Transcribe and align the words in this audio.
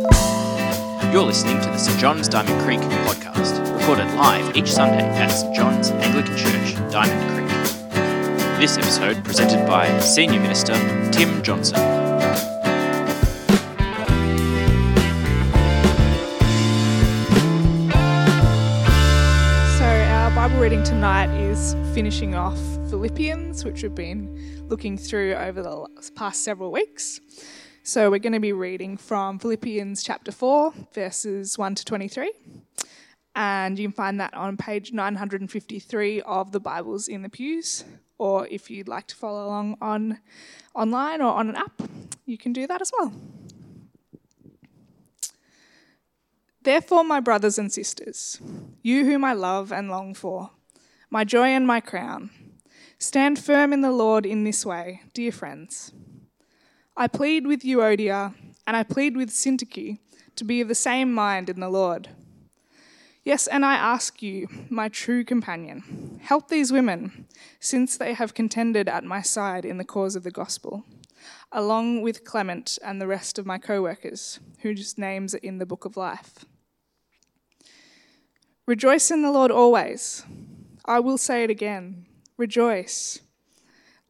You're 0.00 1.24
listening 1.24 1.60
to 1.60 1.66
the 1.66 1.76
St 1.76 1.98
John's 2.00 2.26
Diamond 2.26 2.58
Creek 2.62 2.80
podcast, 3.04 3.60
recorded 3.78 4.06
live 4.14 4.56
each 4.56 4.72
Sunday 4.72 5.04
at 5.04 5.28
St 5.28 5.54
John's 5.54 5.90
Anglican 5.90 6.34
Church, 6.38 6.74
Diamond 6.90 7.20
Creek. 7.34 7.48
This 8.58 8.78
episode 8.78 9.22
presented 9.22 9.66
by 9.66 10.00
Senior 10.00 10.40
Minister 10.40 10.72
Tim 11.12 11.42
Johnson. 11.42 11.76
So, 19.76 19.84
our 19.84 20.30
Bible 20.34 20.60
reading 20.60 20.82
tonight 20.82 21.28
is 21.38 21.74
finishing 21.92 22.34
off 22.34 22.58
Philippians, 22.88 23.66
which 23.66 23.82
we've 23.82 23.94
been 23.94 24.64
looking 24.70 24.96
through 24.96 25.34
over 25.34 25.62
the 25.62 25.86
past 26.14 26.42
several 26.42 26.72
weeks. 26.72 27.20
So, 27.82 28.10
we're 28.10 28.18
going 28.18 28.34
to 28.34 28.40
be 28.40 28.52
reading 28.52 28.98
from 28.98 29.38
Philippians 29.38 30.02
chapter 30.02 30.30
4, 30.30 30.74
verses 30.92 31.56
1 31.56 31.76
to 31.76 31.84
23. 31.86 32.30
And 33.34 33.78
you 33.78 33.88
can 33.88 33.94
find 33.94 34.20
that 34.20 34.34
on 34.34 34.58
page 34.58 34.92
953 34.92 36.20
of 36.20 36.52
the 36.52 36.60
Bibles 36.60 37.08
in 37.08 37.22
the 37.22 37.30
pews. 37.30 37.84
Or 38.18 38.46
if 38.48 38.70
you'd 38.70 38.86
like 38.86 39.06
to 39.06 39.16
follow 39.16 39.46
along 39.46 39.78
on 39.80 40.18
online 40.74 41.22
or 41.22 41.32
on 41.32 41.48
an 41.48 41.56
app, 41.56 41.80
you 42.26 42.36
can 42.36 42.52
do 42.52 42.66
that 42.66 42.82
as 42.82 42.92
well. 42.98 43.14
Therefore, 46.62 47.02
my 47.02 47.18
brothers 47.18 47.58
and 47.58 47.72
sisters, 47.72 48.42
you 48.82 49.06
whom 49.06 49.24
I 49.24 49.32
love 49.32 49.72
and 49.72 49.88
long 49.88 50.12
for, 50.12 50.50
my 51.08 51.24
joy 51.24 51.46
and 51.46 51.66
my 51.66 51.80
crown, 51.80 52.28
stand 52.98 53.38
firm 53.38 53.72
in 53.72 53.80
the 53.80 53.90
Lord 53.90 54.26
in 54.26 54.44
this 54.44 54.66
way, 54.66 55.00
dear 55.14 55.32
friends. 55.32 55.92
I 57.00 57.06
plead 57.06 57.46
with 57.46 57.62
Euodia 57.62 58.34
and 58.66 58.76
I 58.76 58.82
plead 58.82 59.16
with 59.16 59.30
Syntyche 59.30 59.98
to 60.36 60.44
be 60.44 60.60
of 60.60 60.68
the 60.68 60.74
same 60.74 61.14
mind 61.14 61.48
in 61.48 61.58
the 61.58 61.70
Lord. 61.70 62.10
Yes, 63.24 63.46
and 63.46 63.64
I 63.64 63.72
ask 63.72 64.20
you, 64.20 64.48
my 64.68 64.90
true 64.90 65.24
companion, 65.24 66.20
help 66.22 66.48
these 66.48 66.70
women, 66.70 67.24
since 67.58 67.96
they 67.96 68.12
have 68.12 68.34
contended 68.34 68.86
at 68.86 69.02
my 69.02 69.22
side 69.22 69.64
in 69.64 69.78
the 69.78 69.84
cause 69.84 70.14
of 70.14 70.24
the 70.24 70.30
gospel, 70.30 70.84
along 71.50 72.02
with 72.02 72.22
Clement 72.26 72.78
and 72.84 73.00
the 73.00 73.06
rest 73.06 73.38
of 73.38 73.46
my 73.46 73.56
co 73.56 73.80
workers, 73.80 74.38
whose 74.58 74.98
names 74.98 75.34
are 75.34 75.38
in 75.38 75.56
the 75.56 75.64
book 75.64 75.86
of 75.86 75.96
life. 75.96 76.44
Rejoice 78.66 79.10
in 79.10 79.22
the 79.22 79.32
Lord 79.32 79.50
always. 79.50 80.22
I 80.84 81.00
will 81.00 81.16
say 81.16 81.44
it 81.44 81.50
again 81.50 82.04
rejoice. 82.36 83.20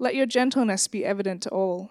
Let 0.00 0.16
your 0.16 0.26
gentleness 0.26 0.88
be 0.88 1.04
evident 1.04 1.44
to 1.44 1.50
all. 1.50 1.90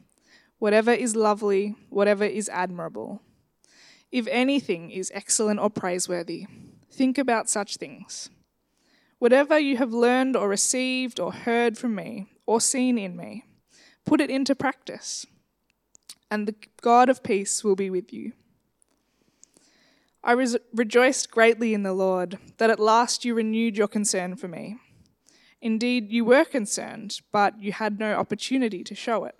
whatever 0.61 0.91
is 0.91 1.15
lovely, 1.15 1.73
whatever 1.89 2.23
is 2.23 2.47
admirable, 2.49 3.19
if 4.11 4.27
anything 4.27 4.91
is 4.91 5.11
excellent 5.11 5.59
or 5.59 5.71
praiseworthy, 5.71 6.45
think 6.91 7.17
about 7.17 7.49
such 7.49 7.77
things. 7.77 8.29
Whatever 9.17 9.57
you 9.57 9.77
have 9.77 9.91
learned 9.91 10.35
or 10.35 10.47
received 10.47 11.19
or 11.19 11.33
heard 11.33 11.79
from 11.79 11.95
me 11.95 12.27
or 12.45 12.61
seen 12.61 12.99
in 12.99 13.17
me, 13.17 13.43
put 14.05 14.21
it 14.21 14.29
into 14.29 14.53
practice, 14.53 15.25
and 16.29 16.47
the 16.47 16.53
God 16.79 17.09
of 17.09 17.23
peace 17.23 17.63
will 17.63 17.75
be 17.75 17.89
with 17.89 18.13
you. 18.13 18.33
I 20.23 20.33
re- 20.33 20.59
rejoiced 20.75 21.31
greatly 21.31 21.73
in 21.73 21.81
the 21.81 21.93
Lord 21.93 22.37
that 22.59 22.69
at 22.69 22.79
last 22.79 23.25
you 23.25 23.33
renewed 23.33 23.77
your 23.77 23.87
concern 23.87 24.35
for 24.35 24.47
me. 24.47 24.77
Indeed, 25.59 26.11
you 26.11 26.23
were 26.23 26.45
concerned, 26.45 27.19
but 27.31 27.59
you 27.59 27.71
had 27.71 27.97
no 27.97 28.13
opportunity 28.13 28.83
to 28.83 28.93
show 28.93 29.25
it. 29.25 29.35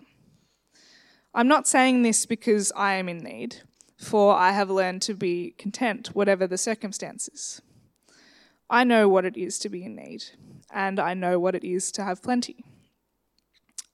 I'm 1.34 1.48
not 1.48 1.66
saying 1.66 2.02
this 2.02 2.26
because 2.26 2.72
I 2.76 2.94
am 2.94 3.08
in 3.08 3.18
need, 3.18 3.62
for 3.96 4.34
I 4.34 4.52
have 4.52 4.70
learned 4.70 5.02
to 5.02 5.14
be 5.14 5.54
content, 5.58 6.08
whatever 6.08 6.46
the 6.46 6.58
circumstances. 6.58 7.62
I 8.68 8.84
know 8.84 9.08
what 9.08 9.24
it 9.24 9.36
is 9.36 9.58
to 9.60 9.68
be 9.68 9.84
in 9.84 9.96
need, 9.96 10.24
and 10.70 10.98
I 10.98 11.14
know 11.14 11.38
what 11.38 11.54
it 11.54 11.64
is 11.64 11.90
to 11.92 12.04
have 12.04 12.22
plenty. 12.22 12.64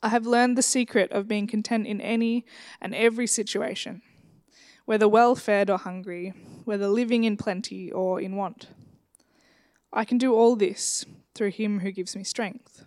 I 0.03 0.09
have 0.09 0.27
learned 0.27 0.57
the 0.57 0.63
secret 0.63 1.11
of 1.13 1.29
being 1.29 1.47
content 1.47 1.87
in 1.87 2.01
any 2.01 2.45
and 2.81 2.95
every 2.95 3.27
situation 3.27 4.03
whether 4.89 5.07
well 5.07 5.35
fed 5.35 5.69
or 5.69 5.77
hungry, 5.77 6.33
whether 6.65 6.89
living 6.89 7.25
in 7.25 7.37
plenty 7.37 7.93
or 7.93 8.19
in 8.19 8.37
want. 8.37 8.69
I 9.93 10.07
can 10.07 10.17
do 10.17 10.33
all 10.35 10.57
this 10.57 11.05
through 11.35 11.51
him 11.51 11.81
who 11.81 11.93
gives 11.93 12.17
me 12.17 12.25
strength. 12.25 12.87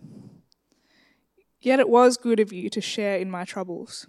Yet 1.60 1.78
it 1.78 1.88
was 1.88 2.16
good 2.16 2.40
of 2.40 2.52
you 2.52 2.68
to 2.70 2.80
share 2.80 3.18
in 3.18 3.30
my 3.30 3.44
troubles. 3.44 4.08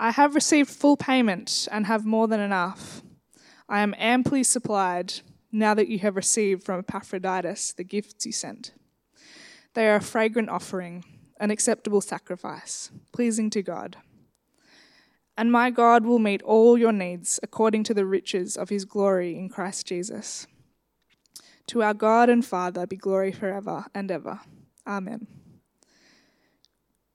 I 0.00 0.12
have 0.12 0.34
received 0.34 0.70
full 0.70 0.96
payment 0.96 1.66
and 1.72 1.86
have 1.86 2.06
more 2.06 2.28
than 2.28 2.40
enough. 2.40 3.02
I 3.68 3.80
am 3.80 3.94
amply 3.98 4.44
supplied 4.44 5.14
now 5.50 5.74
that 5.74 5.88
you 5.88 5.98
have 5.98 6.16
received 6.16 6.62
from 6.62 6.78
Epaphroditus 6.78 7.72
the 7.72 7.84
gifts 7.84 8.24
you 8.24 8.32
sent. 8.32 8.72
They 9.74 9.88
are 9.88 9.96
a 9.96 10.00
fragrant 10.00 10.50
offering, 10.50 11.04
an 11.40 11.50
acceptable 11.50 12.00
sacrifice, 12.00 12.90
pleasing 13.12 13.50
to 13.50 13.62
God. 13.62 13.96
And 15.36 15.52
my 15.52 15.70
God 15.70 16.04
will 16.04 16.18
meet 16.18 16.42
all 16.42 16.78
your 16.78 16.92
needs 16.92 17.38
according 17.42 17.84
to 17.84 17.94
the 17.94 18.06
riches 18.06 18.56
of 18.56 18.70
his 18.70 18.84
glory 18.84 19.36
in 19.36 19.48
Christ 19.48 19.86
Jesus. 19.86 20.46
To 21.68 21.82
our 21.82 21.94
God 21.94 22.28
and 22.28 22.44
Father 22.44 22.86
be 22.86 22.96
glory 22.96 23.30
forever 23.30 23.86
and 23.94 24.10
ever. 24.10 24.40
Amen. 24.86 25.26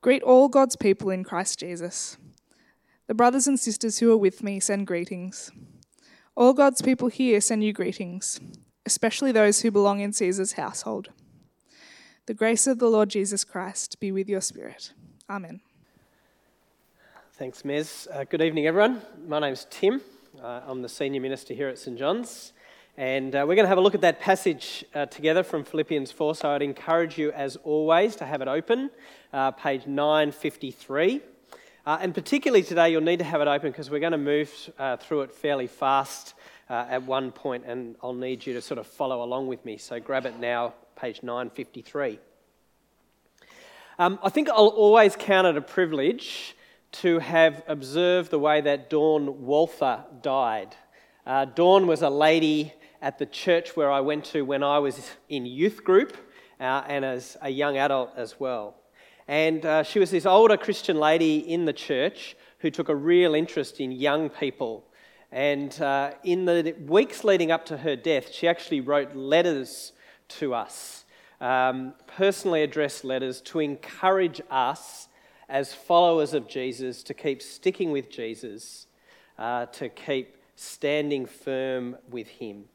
Greet 0.01 0.21
all 0.21 0.47
God's 0.47 0.75
people 0.75 1.09
in 1.09 1.23
Christ 1.23 1.59
Jesus. 1.59 2.17
The 3.13 3.17
brothers 3.17 3.47
and 3.47 3.59
sisters 3.59 3.99
who 3.99 4.11
are 4.11 4.17
with 4.17 4.41
me 4.41 4.59
send 4.59 4.87
greetings. 4.87 5.51
All 6.35 6.51
God's 6.51 6.81
people 6.81 7.09
here 7.09 7.39
send 7.41 7.63
you 7.63 7.71
greetings, 7.71 8.39
especially 8.87 9.31
those 9.31 9.61
who 9.61 9.69
belong 9.69 9.99
in 9.99 10.13
Caesar's 10.13 10.53
household. 10.53 11.09
The 12.25 12.33
grace 12.33 12.65
of 12.65 12.79
the 12.79 12.87
Lord 12.87 13.09
Jesus 13.09 13.43
Christ 13.43 13.99
be 13.99 14.11
with 14.11 14.27
your 14.27 14.41
spirit. 14.41 14.93
Amen. 15.29 15.61
Thanks, 17.33 17.61
Mez. 17.61 18.07
Uh, 18.11 18.23
good 18.23 18.41
evening, 18.41 18.65
everyone. 18.65 18.99
My 19.27 19.37
name's 19.37 19.67
Tim. 19.69 20.01
Uh, 20.41 20.61
I'm 20.65 20.81
the 20.81 20.89
senior 20.89 21.21
minister 21.21 21.53
here 21.53 21.67
at 21.67 21.77
St 21.77 21.95
John's. 21.95 22.51
And 22.97 23.35
uh, 23.35 23.45
we're 23.47 23.53
going 23.53 23.65
to 23.65 23.69
have 23.69 23.77
a 23.77 23.81
look 23.81 23.93
at 23.93 24.01
that 24.01 24.21
passage 24.21 24.85
uh, 24.95 25.05
together 25.05 25.43
from 25.43 25.65
Philippians 25.65 26.11
4. 26.11 26.33
So 26.33 26.49
I'd 26.49 26.63
encourage 26.63 27.19
you, 27.19 27.31
as 27.33 27.57
always, 27.57 28.15
to 28.15 28.25
have 28.25 28.41
it 28.41 28.47
open, 28.47 28.89
uh, 29.31 29.51
page 29.51 29.85
953. 29.85 31.21
Uh, 31.85 31.97
and 31.99 32.13
particularly 32.13 32.63
today, 32.63 32.89
you'll 32.89 33.01
need 33.01 33.19
to 33.19 33.25
have 33.25 33.41
it 33.41 33.47
open 33.47 33.71
because 33.71 33.89
we're 33.89 33.99
going 33.99 34.13
to 34.13 34.17
move 34.17 34.49
through 35.01 35.21
it 35.21 35.31
fairly 35.31 35.67
fast 35.67 36.33
at 36.69 37.03
one 37.03 37.31
point, 37.31 37.65
and 37.65 37.95
I'll 38.01 38.13
need 38.13 38.45
you 38.45 38.53
to 38.53 38.61
sort 38.61 38.79
of 38.79 38.87
follow 38.87 39.23
along 39.23 39.47
with 39.47 39.63
me. 39.65 39.77
So 39.77 39.99
grab 39.99 40.25
it 40.25 40.39
now, 40.39 40.73
page 40.95 41.21
953. 41.21 42.19
Um, 43.99 44.17
I 44.23 44.29
think 44.29 44.49
I'll 44.49 44.67
always 44.67 45.15
count 45.15 45.45
it 45.45 45.55
a 45.55 45.61
privilege 45.61 46.55
to 46.93 47.19
have 47.19 47.63
observed 47.67 48.31
the 48.31 48.39
way 48.39 48.59
that 48.61 48.89
Dawn 48.89 49.45
Walther 49.45 50.03
died. 50.21 50.75
Uh, 51.25 51.45
Dawn 51.45 51.85
was 51.85 52.01
a 52.01 52.09
lady 52.09 52.73
at 53.01 53.19
the 53.19 53.25
church 53.25 53.75
where 53.75 53.91
I 53.91 53.99
went 53.99 54.25
to 54.25 54.43
when 54.43 54.63
I 54.63 54.79
was 54.79 55.11
in 55.29 55.45
youth 55.45 55.83
group 55.83 56.17
uh, 56.59 56.83
and 56.87 57.05
as 57.05 57.37
a 57.41 57.49
young 57.49 57.77
adult 57.77 58.11
as 58.15 58.39
well. 58.39 58.75
And 59.27 59.65
uh, 59.65 59.83
she 59.83 59.99
was 59.99 60.11
this 60.11 60.25
older 60.25 60.57
Christian 60.57 60.97
lady 60.97 61.37
in 61.37 61.65
the 61.65 61.73
church 61.73 62.35
who 62.59 62.69
took 62.69 62.89
a 62.89 62.95
real 62.95 63.35
interest 63.35 63.79
in 63.79 63.91
young 63.91 64.29
people 64.29 64.85
And 65.33 65.81
uh, 65.81 66.11
in 66.23 66.45
the 66.45 66.75
weeks 66.85 67.23
leading 67.23 67.49
up 67.49 67.65
to 67.65 67.77
her 67.77 67.95
death, 67.95 68.31
she 68.31 68.47
actually 68.47 68.81
wrote 68.81 69.15
letters 69.15 69.91
to 70.27 70.53
us, 70.53 71.05
um, 71.41 71.95
personally 72.05 72.61
addressed 72.61 73.03
letters 73.03 73.41
to 73.41 73.59
encourage 73.59 74.41
us 74.51 75.07
as 75.49 75.73
followers 75.73 76.35
of 76.35 76.47
Jesus 76.47 77.01
to 77.03 77.15
keep 77.15 77.41
sticking 77.41 77.91
with 77.91 78.11
Jesus, 78.11 78.85
uh, 79.39 79.65
to 79.67 79.89
keep 79.89 80.37
standing 80.55 81.25
firm 81.25 81.97
with 82.11 82.27
Him. 82.27 82.65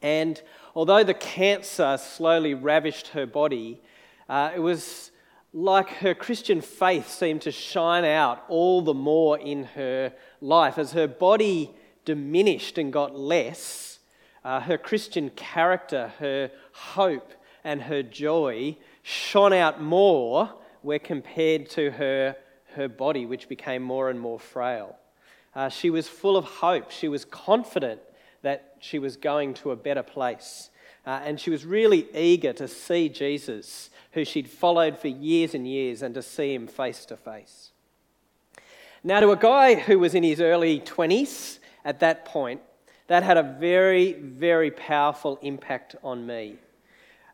And 0.00 0.40
although 0.76 1.02
the 1.02 1.12
cancer 1.12 1.98
slowly 1.98 2.54
ravished 2.54 3.08
her 3.08 3.26
body, 3.26 3.82
uh, 4.28 4.52
it 4.54 4.60
was 4.60 5.10
like 5.52 5.90
her 5.90 6.14
Christian 6.14 6.60
faith 6.60 7.10
seemed 7.10 7.42
to 7.42 7.50
shine 7.50 8.04
out 8.04 8.44
all 8.48 8.80
the 8.82 8.94
more 8.94 9.38
in 9.38 9.64
her 9.64 10.12
life. 10.40 10.78
As 10.78 10.92
her 10.92 11.06
body 11.06 11.74
diminished 12.04 12.78
and 12.78 12.92
got 12.92 13.14
less, 13.14 13.98
uh, 14.44 14.60
her 14.60 14.78
Christian 14.78 15.30
character, 15.30 16.12
her 16.18 16.50
hope, 16.72 17.32
and 17.64 17.82
her 17.82 18.02
joy 18.02 18.76
shone 19.02 19.52
out 19.52 19.80
more 19.80 20.52
where 20.80 20.98
compared 20.98 21.68
to 21.70 21.90
her, 21.92 22.36
her 22.74 22.88
body, 22.88 23.26
which 23.26 23.48
became 23.48 23.82
more 23.82 24.10
and 24.10 24.18
more 24.18 24.40
frail. 24.40 24.96
Uh, 25.54 25.68
she 25.68 25.90
was 25.90 26.08
full 26.08 26.36
of 26.36 26.44
hope. 26.44 26.90
She 26.90 27.08
was 27.08 27.24
confident 27.24 28.00
that 28.40 28.76
she 28.80 28.98
was 28.98 29.16
going 29.16 29.54
to 29.54 29.70
a 29.70 29.76
better 29.76 30.02
place. 30.02 30.70
Uh, 31.06 31.20
and 31.24 31.38
she 31.38 31.50
was 31.50 31.64
really 31.64 32.08
eager 32.16 32.52
to 32.54 32.66
see 32.66 33.08
Jesus 33.08 33.90
who 34.12 34.24
she'd 34.24 34.48
followed 34.48 34.98
for 34.98 35.08
years 35.08 35.54
and 35.54 35.66
years 35.66 36.02
and 36.02 36.14
to 36.14 36.22
see 36.22 36.54
him 36.54 36.66
face 36.66 37.04
to 37.06 37.16
face. 37.16 37.70
Now, 39.04 39.20
to 39.20 39.30
a 39.30 39.36
guy 39.36 39.74
who 39.74 39.98
was 39.98 40.14
in 40.14 40.22
his 40.22 40.40
early 40.40 40.80
20s 40.80 41.58
at 41.84 42.00
that 42.00 42.24
point, 42.24 42.60
that 43.08 43.22
had 43.22 43.36
a 43.36 43.42
very, 43.42 44.12
very 44.12 44.70
powerful 44.70 45.38
impact 45.42 45.96
on 46.04 46.26
me. 46.26 46.56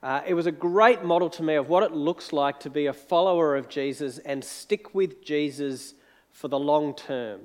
Uh, 0.02 0.22
it 0.26 0.34
was 0.34 0.46
a 0.46 0.52
great 0.52 1.02
model 1.02 1.28
to 1.28 1.42
me 1.42 1.56
of 1.56 1.69
what 1.69 1.82
it 1.82 1.92
looks 1.92 2.32
like 2.32 2.60
to 2.60 2.70
be 2.70 2.86
a 2.86 2.92
follower 2.92 3.56
of 3.56 3.69
Jesus 3.69 4.19
and 4.19 4.42
stick 4.42 4.94
with 4.94 5.25
Jesus 5.25 5.94
for 6.30 6.48
the 6.48 6.58
long 6.58 6.94
term, 6.94 7.40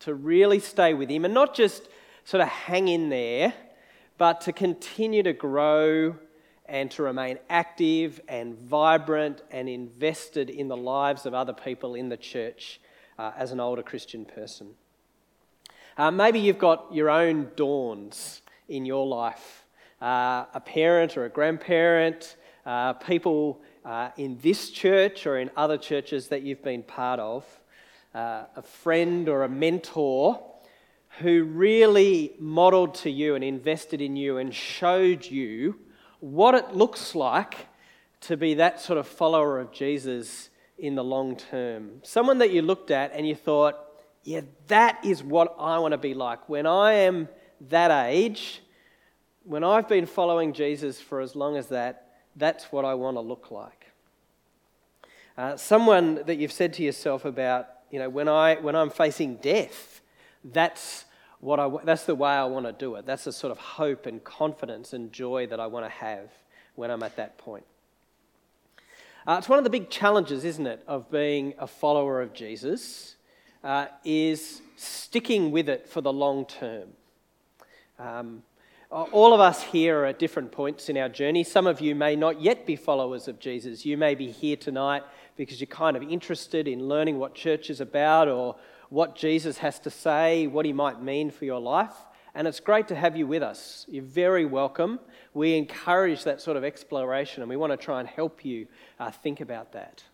to 0.00 0.14
really 0.14 0.58
stay 0.58 0.94
with 0.94 1.10
him 1.10 1.24
and 1.24 1.34
not 1.34 1.54
just 1.54 1.88
sort 2.24 2.40
of 2.40 2.48
hang 2.48 2.88
in 2.88 3.10
there, 3.10 3.52
but 4.16 4.40
to 4.42 4.52
continue 4.52 5.22
to 5.22 5.32
grow 5.32 6.16
and 6.70 6.90
to 6.92 7.02
remain 7.02 7.38
active 7.50 8.20
and 8.28 8.56
vibrant 8.56 9.42
and 9.50 9.68
invested 9.68 10.48
in 10.48 10.68
the 10.68 10.76
lives 10.76 11.26
of 11.26 11.34
other 11.34 11.52
people 11.52 11.94
in 11.94 12.08
the 12.08 12.16
church 12.16 12.80
uh, 13.18 13.32
as 13.36 13.52
an 13.52 13.60
older 13.60 13.82
Christian 13.82 14.24
person. 14.24 14.70
Uh, 15.98 16.10
maybe 16.10 16.38
you've 16.38 16.58
got 16.58 16.94
your 16.94 17.10
own 17.10 17.50
dawns 17.56 18.40
in 18.68 18.86
your 18.86 19.06
life 19.06 19.66
uh, 20.00 20.46
a 20.54 20.60
parent 20.60 21.16
or 21.16 21.24
a 21.24 21.28
grandparent, 21.28 22.36
uh, 22.64 22.94
people 22.94 23.60
uh, 23.84 24.10
in 24.16 24.38
this 24.42 24.70
church 24.70 25.26
or 25.26 25.38
in 25.38 25.50
other 25.56 25.76
churches 25.76 26.28
that 26.28 26.42
you've 26.42 26.62
been 26.62 26.82
part 26.82 27.20
of, 27.20 27.44
uh, 28.14 28.44
a 28.56 28.62
friend 28.62 29.28
or 29.28 29.44
a 29.44 29.48
mentor 29.48 30.42
who 31.18 31.44
really 31.44 32.32
modeled 32.38 32.94
to 32.94 33.10
you 33.10 33.34
and 33.34 33.44
invested 33.44 34.00
in 34.00 34.16
you 34.16 34.38
and 34.38 34.54
showed 34.54 35.26
you 35.26 35.78
what 36.20 36.54
it 36.54 36.74
looks 36.74 37.14
like 37.14 37.66
to 38.22 38.36
be 38.36 38.54
that 38.54 38.80
sort 38.80 38.98
of 38.98 39.06
follower 39.06 39.58
of 39.58 39.72
Jesus 39.72 40.50
in 40.78 40.94
the 40.94 41.04
long 41.04 41.36
term. 41.36 42.00
Someone 42.02 42.38
that 42.38 42.50
you 42.50 42.62
looked 42.62 42.90
at 42.90 43.12
and 43.14 43.26
you 43.26 43.34
thought, 43.34 43.78
yeah, 44.24 44.42
that 44.68 45.04
is 45.04 45.22
what 45.22 45.54
I 45.58 45.78
want 45.78 45.92
to 45.92 45.98
be 45.98 46.14
like. 46.14 46.48
When 46.48 46.66
I 46.66 46.92
am 46.92 47.28
that 47.68 48.06
age, 48.06 48.60
when 49.44 49.64
I've 49.64 49.88
been 49.88 50.06
following 50.06 50.52
Jesus 50.52 51.00
for 51.00 51.20
as 51.20 51.34
long 51.34 51.56
as 51.56 51.68
that, 51.68 52.08
that's 52.36 52.64
what 52.66 52.84
I 52.84 52.94
want 52.94 53.16
to 53.16 53.20
look 53.20 53.50
like. 53.50 53.86
Uh, 55.36 55.56
someone 55.56 56.22
that 56.26 56.36
you've 56.36 56.52
said 56.52 56.74
to 56.74 56.82
yourself 56.82 57.24
about, 57.24 57.66
you 57.90 57.98
know, 57.98 58.08
when, 58.08 58.28
I, 58.28 58.56
when 58.56 58.76
I'm 58.76 58.90
facing 58.90 59.36
death, 59.36 60.02
that's 60.44 61.06
what 61.40 61.58
I, 61.58 61.70
that's 61.84 62.04
the 62.04 62.14
way 62.14 62.30
I 62.30 62.44
want 62.44 62.66
to 62.66 62.72
do 62.72 62.94
it. 62.96 63.06
That's 63.06 63.24
the 63.24 63.32
sort 63.32 63.50
of 63.50 63.58
hope 63.58 64.06
and 64.06 64.22
confidence 64.22 64.92
and 64.92 65.12
joy 65.12 65.46
that 65.46 65.58
I 65.58 65.66
want 65.66 65.86
to 65.86 65.90
have 65.90 66.30
when 66.74 66.90
I'm 66.90 67.02
at 67.02 67.16
that 67.16 67.38
point. 67.38 67.64
Uh, 69.26 69.36
it's 69.38 69.48
one 69.48 69.58
of 69.58 69.64
the 69.64 69.70
big 69.70 69.90
challenges, 69.90 70.44
isn't 70.44 70.66
it, 70.66 70.82
of 70.86 71.10
being 71.10 71.54
a 71.58 71.66
follower 71.66 72.22
of 72.22 72.32
Jesus, 72.32 73.16
uh, 73.62 73.86
is 74.04 74.62
sticking 74.76 75.50
with 75.50 75.68
it 75.68 75.88
for 75.88 76.00
the 76.00 76.12
long 76.12 76.46
term. 76.46 76.88
Um, 77.98 78.42
all 78.90 79.32
of 79.32 79.40
us 79.40 79.62
here 79.62 80.00
are 80.00 80.06
at 80.06 80.18
different 80.18 80.50
points 80.50 80.88
in 80.88 80.96
our 80.96 81.08
journey. 81.08 81.44
Some 81.44 81.66
of 81.68 81.80
you 81.80 81.94
may 81.94 82.16
not 82.16 82.40
yet 82.40 82.66
be 82.66 82.74
followers 82.74 83.28
of 83.28 83.38
Jesus. 83.38 83.86
You 83.86 83.96
may 83.96 84.16
be 84.16 84.32
here 84.32 84.56
tonight 84.56 85.04
because 85.36 85.60
you're 85.60 85.68
kind 85.68 85.96
of 85.96 86.02
interested 86.02 86.66
in 86.66 86.88
learning 86.88 87.18
what 87.18 87.34
church 87.34 87.70
is 87.70 87.80
about 87.80 88.26
or 88.26 88.56
what 88.90 89.16
Jesus 89.16 89.58
has 89.58 89.78
to 89.80 89.90
say, 89.90 90.46
what 90.46 90.66
he 90.66 90.72
might 90.72 91.02
mean 91.02 91.30
for 91.30 91.44
your 91.44 91.60
life. 91.60 91.94
And 92.34 92.46
it's 92.46 92.60
great 92.60 92.88
to 92.88 92.94
have 92.94 93.16
you 93.16 93.26
with 93.26 93.42
us. 93.42 93.86
You're 93.88 94.04
very 94.04 94.44
welcome. 94.44 95.00
We 95.34 95.56
encourage 95.56 96.24
that 96.24 96.40
sort 96.40 96.56
of 96.56 96.64
exploration 96.64 97.42
and 97.42 97.50
we 97.50 97.56
want 97.56 97.72
to 97.72 97.76
try 97.76 98.00
and 98.00 98.08
help 98.08 98.44
you 98.44 98.66
uh, 98.98 99.10
think 99.10 99.40
about 99.40 99.72
that. 99.72 100.04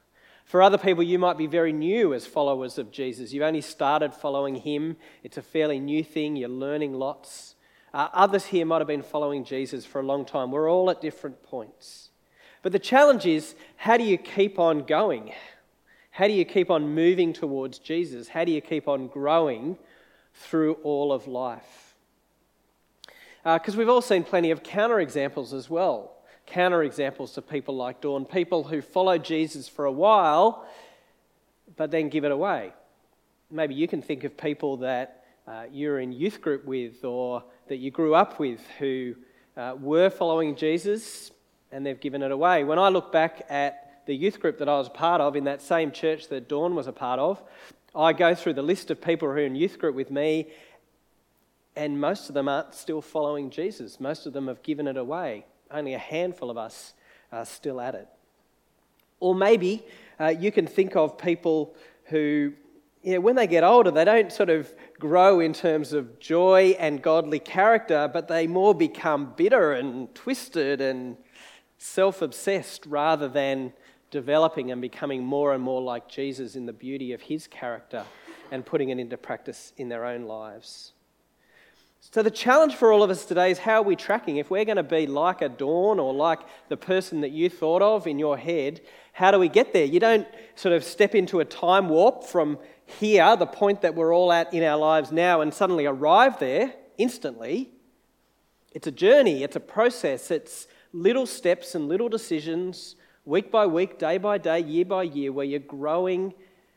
For 0.44 0.62
other 0.62 0.78
people, 0.78 1.02
you 1.02 1.18
might 1.18 1.36
be 1.36 1.48
very 1.48 1.72
new 1.72 2.14
as 2.14 2.24
followers 2.24 2.78
of 2.78 2.92
Jesus. 2.92 3.32
You've 3.32 3.42
only 3.42 3.60
started 3.60 4.14
following 4.14 4.54
him, 4.54 4.96
it's 5.24 5.36
a 5.36 5.42
fairly 5.42 5.80
new 5.80 6.04
thing, 6.04 6.36
you're 6.36 6.48
learning 6.48 6.94
lots. 6.94 7.56
Uh, 7.92 8.08
others 8.12 8.46
here 8.46 8.64
might 8.64 8.78
have 8.78 8.86
been 8.86 9.02
following 9.02 9.44
Jesus 9.44 9.84
for 9.84 10.00
a 10.00 10.06
long 10.06 10.24
time. 10.24 10.52
We're 10.52 10.70
all 10.70 10.88
at 10.90 11.00
different 11.00 11.42
points. 11.42 12.10
But 12.62 12.72
the 12.72 12.78
challenge 12.78 13.26
is 13.26 13.54
how 13.76 13.96
do 13.96 14.04
you 14.04 14.18
keep 14.18 14.58
on 14.58 14.84
going? 14.84 15.32
How 16.16 16.26
do 16.26 16.32
you 16.32 16.46
keep 16.46 16.70
on 16.70 16.94
moving 16.94 17.34
towards 17.34 17.78
Jesus? 17.78 18.26
How 18.26 18.42
do 18.44 18.50
you 18.50 18.62
keep 18.62 18.88
on 18.88 19.06
growing 19.06 19.76
through 20.32 20.78
all 20.82 21.12
of 21.12 21.26
life? 21.26 21.94
Because 23.44 23.74
uh, 23.74 23.78
we've 23.78 23.90
all 23.90 24.00
seen 24.00 24.24
plenty 24.24 24.50
of 24.50 24.62
counterexamples 24.62 25.52
as 25.52 25.68
well. 25.68 26.12
Counterexamples 26.48 27.34
to 27.34 27.42
people 27.42 27.76
like 27.76 28.00
Dawn, 28.00 28.24
people 28.24 28.64
who 28.64 28.80
follow 28.80 29.18
Jesus 29.18 29.68
for 29.68 29.84
a 29.84 29.92
while 29.92 30.66
but 31.76 31.90
then 31.90 32.08
give 32.08 32.24
it 32.24 32.32
away. 32.32 32.72
Maybe 33.50 33.74
you 33.74 33.86
can 33.86 34.00
think 34.00 34.24
of 34.24 34.38
people 34.38 34.78
that 34.78 35.22
uh, 35.46 35.64
you're 35.70 36.00
in 36.00 36.12
youth 36.12 36.40
group 36.40 36.64
with 36.64 37.04
or 37.04 37.44
that 37.68 37.76
you 37.76 37.90
grew 37.90 38.14
up 38.14 38.38
with 38.38 38.66
who 38.78 39.16
uh, 39.58 39.74
were 39.78 40.08
following 40.08 40.56
Jesus 40.56 41.30
and 41.72 41.84
they've 41.84 42.00
given 42.00 42.22
it 42.22 42.30
away. 42.30 42.64
When 42.64 42.78
I 42.78 42.88
look 42.88 43.12
back 43.12 43.44
at 43.50 43.85
the 44.06 44.14
youth 44.14 44.40
group 44.40 44.58
that 44.58 44.68
I 44.68 44.78
was 44.78 44.88
part 44.88 45.20
of 45.20 45.36
in 45.36 45.44
that 45.44 45.60
same 45.60 45.90
church 45.90 46.28
that 46.28 46.48
Dawn 46.48 46.74
was 46.74 46.86
a 46.86 46.92
part 46.92 47.20
of, 47.20 47.42
I 47.94 48.12
go 48.12 48.34
through 48.34 48.54
the 48.54 48.62
list 48.62 48.90
of 48.90 49.00
people 49.00 49.28
who 49.28 49.34
are 49.34 49.38
in 49.38 49.56
youth 49.56 49.78
group 49.78 49.94
with 49.94 50.10
me, 50.10 50.48
and 51.74 52.00
most 52.00 52.28
of 52.28 52.34
them 52.34 52.48
aren't 52.48 52.74
still 52.74 53.02
following 53.02 53.50
Jesus. 53.50 54.00
Most 54.00 54.26
of 54.26 54.32
them 54.32 54.48
have 54.48 54.62
given 54.62 54.86
it 54.86 54.96
away. 54.96 55.44
Only 55.70 55.94
a 55.94 55.98
handful 55.98 56.50
of 56.50 56.56
us 56.56 56.94
are 57.32 57.44
still 57.44 57.80
at 57.80 57.94
it. 57.94 58.08
Or 59.18 59.34
maybe 59.34 59.84
uh, 60.20 60.28
you 60.28 60.52
can 60.52 60.66
think 60.66 60.94
of 60.94 61.18
people 61.18 61.74
who, 62.04 62.52
know, 63.02 63.20
when 63.20 63.34
they 63.34 63.46
get 63.46 63.64
older, 63.64 63.90
they 63.90 64.04
don't 64.04 64.32
sort 64.32 64.50
of 64.50 64.72
grow 64.98 65.40
in 65.40 65.52
terms 65.52 65.92
of 65.92 66.20
joy 66.20 66.76
and 66.78 67.02
godly 67.02 67.38
character, 67.38 68.08
but 68.12 68.28
they 68.28 68.46
more 68.46 68.74
become 68.74 69.32
bitter 69.36 69.72
and 69.72 70.14
twisted 70.14 70.80
and 70.80 71.16
self 71.78 72.22
obsessed 72.22 72.86
rather 72.86 73.28
than 73.28 73.72
developing 74.16 74.70
and 74.72 74.80
becoming 74.80 75.22
more 75.22 75.52
and 75.52 75.62
more 75.62 75.82
like 75.82 76.08
Jesus 76.08 76.56
in 76.56 76.64
the 76.64 76.72
beauty 76.72 77.12
of 77.12 77.20
his 77.20 77.46
character 77.46 78.02
and 78.50 78.64
putting 78.64 78.88
it 78.88 78.98
into 78.98 79.18
practice 79.18 79.74
in 79.76 79.90
their 79.90 80.06
own 80.06 80.22
lives. 80.22 80.92
So, 82.00 82.22
the 82.22 82.30
challenge 82.30 82.76
for 82.76 82.92
all 82.92 83.02
of 83.02 83.10
us 83.10 83.26
today 83.26 83.50
is 83.50 83.58
how 83.58 83.80
are 83.80 83.82
we 83.82 83.94
tracking? 83.94 84.38
If 84.38 84.48
we're 84.48 84.64
going 84.64 84.78
to 84.78 84.82
be 84.82 85.06
like 85.06 85.42
a 85.42 85.50
dawn 85.50 86.00
or 86.00 86.14
like 86.14 86.38
the 86.70 86.78
person 86.78 87.20
that 87.20 87.32
you 87.32 87.50
thought 87.50 87.82
of 87.82 88.06
in 88.06 88.18
your 88.18 88.38
head, 88.38 88.80
how 89.12 89.30
do 89.30 89.38
we 89.38 89.50
get 89.50 89.74
there? 89.74 89.84
You 89.84 90.00
don't 90.00 90.26
sort 90.54 90.74
of 90.74 90.82
step 90.82 91.14
into 91.14 91.40
a 91.40 91.44
time 91.44 91.90
warp 91.90 92.24
from 92.24 92.58
here, 92.86 93.36
the 93.36 93.44
point 93.44 93.82
that 93.82 93.94
we're 93.94 94.14
all 94.14 94.32
at 94.32 94.54
in 94.54 94.62
our 94.62 94.78
lives 94.78 95.12
now, 95.12 95.42
and 95.42 95.52
suddenly 95.52 95.84
arrive 95.84 96.38
there 96.38 96.72
instantly. 96.96 97.68
It's 98.72 98.86
a 98.86 98.92
journey, 98.92 99.42
it's 99.42 99.56
a 99.56 99.60
process, 99.60 100.30
it's 100.30 100.68
little 100.94 101.26
steps 101.26 101.74
and 101.74 101.86
little 101.86 102.08
decisions 102.08 102.96
week 103.26 103.50
by 103.50 103.66
week, 103.66 103.98
day 103.98 104.16
by 104.16 104.38
day, 104.38 104.60
year 104.60 104.84
by 104.84 105.02
year, 105.02 105.32
where 105.32 105.44
you're 105.44 105.58
growing 105.58 106.32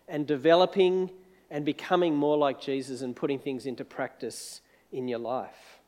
and 0.07 0.25
developing 0.25 1.11
and 1.51 1.63
becoming 1.63 2.15
more 2.15 2.37
like 2.37 2.59
Jesus 2.59 3.01
and 3.01 3.15
putting 3.15 3.39
things 3.39 3.65
into 3.67 3.85
practice 3.85 4.61
in 4.91 5.07
your 5.07 5.19
life. 5.19 5.79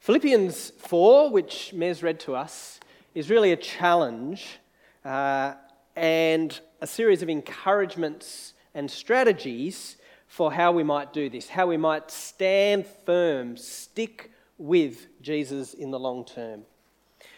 Philippians 0.00 0.70
4, 0.78 1.30
which 1.30 1.72
Mez 1.74 2.02
read 2.02 2.20
to 2.20 2.34
us, 2.34 2.80
is 3.14 3.28
really 3.28 3.52
a 3.52 3.56
challenge 3.56 4.58
uh, 5.04 5.54
and 5.96 6.58
a 6.80 6.86
series 6.86 7.22
of 7.22 7.28
encouragements 7.28 8.54
and 8.74 8.90
strategies 8.90 9.96
for 10.28 10.52
how 10.52 10.72
we 10.72 10.82
might 10.82 11.12
do 11.12 11.28
this, 11.28 11.48
how 11.48 11.66
we 11.66 11.76
might 11.76 12.10
stand 12.10 12.86
firm, 13.04 13.56
stick 13.56 14.30
with 14.56 15.08
Jesus 15.20 15.74
in 15.74 15.90
the 15.90 15.98
long 15.98 16.24
term. 16.24 16.62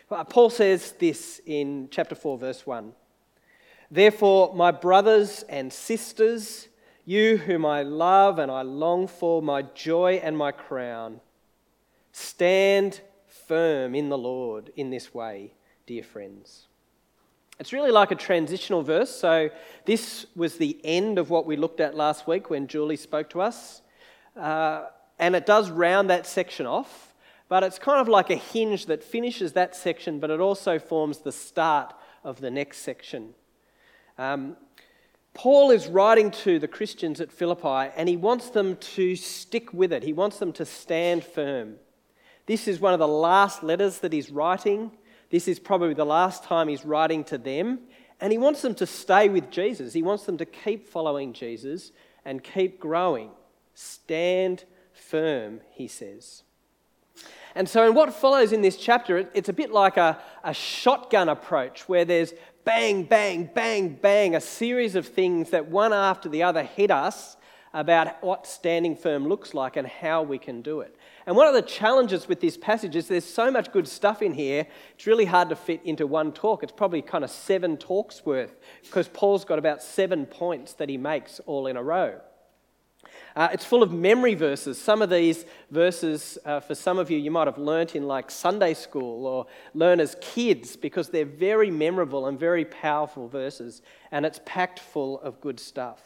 Paul 0.08 0.50
says 0.50 0.92
this 0.92 1.40
in 1.46 1.88
chapter 1.90 2.14
4, 2.14 2.38
verse 2.38 2.66
1. 2.66 2.92
Therefore, 3.90 4.54
my 4.54 4.70
brothers 4.70 5.44
and 5.48 5.72
sisters, 5.72 6.68
you 7.04 7.36
whom 7.36 7.64
I 7.64 7.82
love 7.82 8.38
and 8.38 8.50
I 8.50 8.62
long 8.62 9.06
for, 9.06 9.40
my 9.40 9.62
joy 9.62 10.20
and 10.22 10.36
my 10.36 10.52
crown, 10.52 11.20
stand 12.12 13.00
firm 13.26 13.94
in 13.94 14.08
the 14.08 14.18
Lord 14.18 14.72
in 14.76 14.90
this 14.90 15.14
way, 15.14 15.52
dear 15.86 16.02
friends. 16.02 16.66
It's 17.60 17.72
really 17.72 17.92
like 17.92 18.10
a 18.10 18.16
transitional 18.16 18.82
verse. 18.82 19.14
So, 19.14 19.50
this 19.84 20.26
was 20.34 20.56
the 20.56 20.78
end 20.82 21.18
of 21.18 21.30
what 21.30 21.46
we 21.46 21.56
looked 21.56 21.80
at 21.80 21.94
last 21.94 22.26
week 22.26 22.50
when 22.50 22.66
Julie 22.66 22.96
spoke 22.96 23.30
to 23.30 23.40
us. 23.40 23.80
Uh, 24.36 24.86
and 25.18 25.36
it 25.36 25.46
does 25.46 25.70
round 25.70 26.10
that 26.10 26.26
section 26.26 26.66
off, 26.66 27.13
but 27.54 27.62
it's 27.62 27.78
kind 27.78 28.00
of 28.00 28.08
like 28.08 28.30
a 28.30 28.34
hinge 28.34 28.86
that 28.86 29.04
finishes 29.04 29.52
that 29.52 29.76
section, 29.76 30.18
but 30.18 30.28
it 30.28 30.40
also 30.40 30.76
forms 30.76 31.18
the 31.18 31.30
start 31.30 31.94
of 32.24 32.40
the 32.40 32.50
next 32.50 32.78
section. 32.78 33.32
Um, 34.18 34.56
Paul 35.34 35.70
is 35.70 35.86
writing 35.86 36.32
to 36.32 36.58
the 36.58 36.66
Christians 36.66 37.20
at 37.20 37.30
Philippi 37.30 37.92
and 37.96 38.08
he 38.08 38.16
wants 38.16 38.50
them 38.50 38.74
to 38.96 39.14
stick 39.14 39.72
with 39.72 39.92
it, 39.92 40.02
he 40.02 40.12
wants 40.12 40.40
them 40.40 40.52
to 40.54 40.64
stand 40.64 41.22
firm. 41.22 41.76
This 42.46 42.66
is 42.66 42.80
one 42.80 42.92
of 42.92 42.98
the 42.98 43.06
last 43.06 43.62
letters 43.62 44.00
that 44.00 44.12
he's 44.12 44.30
writing. 44.30 44.90
This 45.30 45.46
is 45.46 45.60
probably 45.60 45.94
the 45.94 46.04
last 46.04 46.42
time 46.42 46.66
he's 46.66 46.84
writing 46.84 47.22
to 47.22 47.38
them. 47.38 47.82
And 48.20 48.32
he 48.32 48.38
wants 48.38 48.62
them 48.62 48.74
to 48.74 48.84
stay 48.84 49.28
with 49.28 49.52
Jesus. 49.52 49.92
He 49.92 50.02
wants 50.02 50.24
them 50.24 50.38
to 50.38 50.44
keep 50.44 50.88
following 50.88 51.32
Jesus 51.32 51.92
and 52.24 52.42
keep 52.42 52.80
growing. 52.80 53.30
Stand 53.74 54.64
firm, 54.92 55.60
he 55.70 55.86
says. 55.86 56.43
And 57.54 57.68
so, 57.68 57.86
in 57.86 57.94
what 57.94 58.12
follows 58.12 58.52
in 58.52 58.62
this 58.62 58.76
chapter, 58.76 59.28
it's 59.32 59.48
a 59.48 59.52
bit 59.52 59.70
like 59.70 59.96
a, 59.96 60.20
a 60.42 60.52
shotgun 60.52 61.28
approach 61.28 61.88
where 61.88 62.04
there's 62.04 62.34
bang, 62.64 63.04
bang, 63.04 63.48
bang, 63.54 63.90
bang, 64.00 64.34
a 64.34 64.40
series 64.40 64.94
of 64.96 65.06
things 65.06 65.50
that 65.50 65.68
one 65.68 65.92
after 65.92 66.28
the 66.28 66.42
other 66.42 66.62
hit 66.62 66.90
us 66.90 67.36
about 67.72 68.22
what 68.22 68.46
standing 68.46 68.96
firm 68.96 69.26
looks 69.26 69.52
like 69.52 69.76
and 69.76 69.86
how 69.86 70.22
we 70.22 70.38
can 70.38 70.62
do 70.62 70.80
it. 70.80 70.96
And 71.26 71.36
one 71.36 71.48
of 71.48 71.54
the 71.54 71.62
challenges 71.62 72.28
with 72.28 72.40
this 72.40 72.56
passage 72.56 72.94
is 72.94 73.08
there's 73.08 73.24
so 73.24 73.50
much 73.50 73.72
good 73.72 73.88
stuff 73.88 74.22
in 74.22 74.32
here, 74.32 74.66
it's 74.94 75.06
really 75.06 75.24
hard 75.24 75.48
to 75.48 75.56
fit 75.56 75.80
into 75.84 76.06
one 76.06 76.32
talk. 76.32 76.62
It's 76.62 76.72
probably 76.72 77.02
kind 77.02 77.24
of 77.24 77.30
seven 77.30 77.76
talks 77.76 78.24
worth 78.24 78.56
because 78.82 79.08
Paul's 79.08 79.44
got 79.44 79.58
about 79.58 79.82
seven 79.82 80.24
points 80.24 80.74
that 80.74 80.88
he 80.88 80.96
makes 80.96 81.40
all 81.46 81.66
in 81.66 81.76
a 81.76 81.82
row. 81.82 82.20
Uh, 83.36 83.48
it's 83.52 83.64
full 83.64 83.82
of 83.82 83.92
memory 83.92 84.34
verses. 84.34 84.80
Some 84.80 85.02
of 85.02 85.10
these 85.10 85.44
verses, 85.70 86.38
uh, 86.44 86.60
for 86.60 86.76
some 86.76 86.98
of 86.98 87.10
you, 87.10 87.18
you 87.18 87.32
might 87.32 87.48
have 87.48 87.58
learnt 87.58 87.96
in 87.96 88.06
like 88.06 88.30
Sunday 88.30 88.74
school 88.74 89.26
or 89.26 89.46
learn 89.74 89.98
as 89.98 90.16
kids 90.20 90.76
because 90.76 91.08
they're 91.08 91.24
very 91.24 91.70
memorable 91.70 92.26
and 92.26 92.38
very 92.38 92.64
powerful 92.64 93.26
verses, 93.26 93.82
and 94.12 94.24
it's 94.24 94.40
packed 94.44 94.78
full 94.78 95.20
of 95.20 95.40
good 95.40 95.58
stuff. 95.58 96.00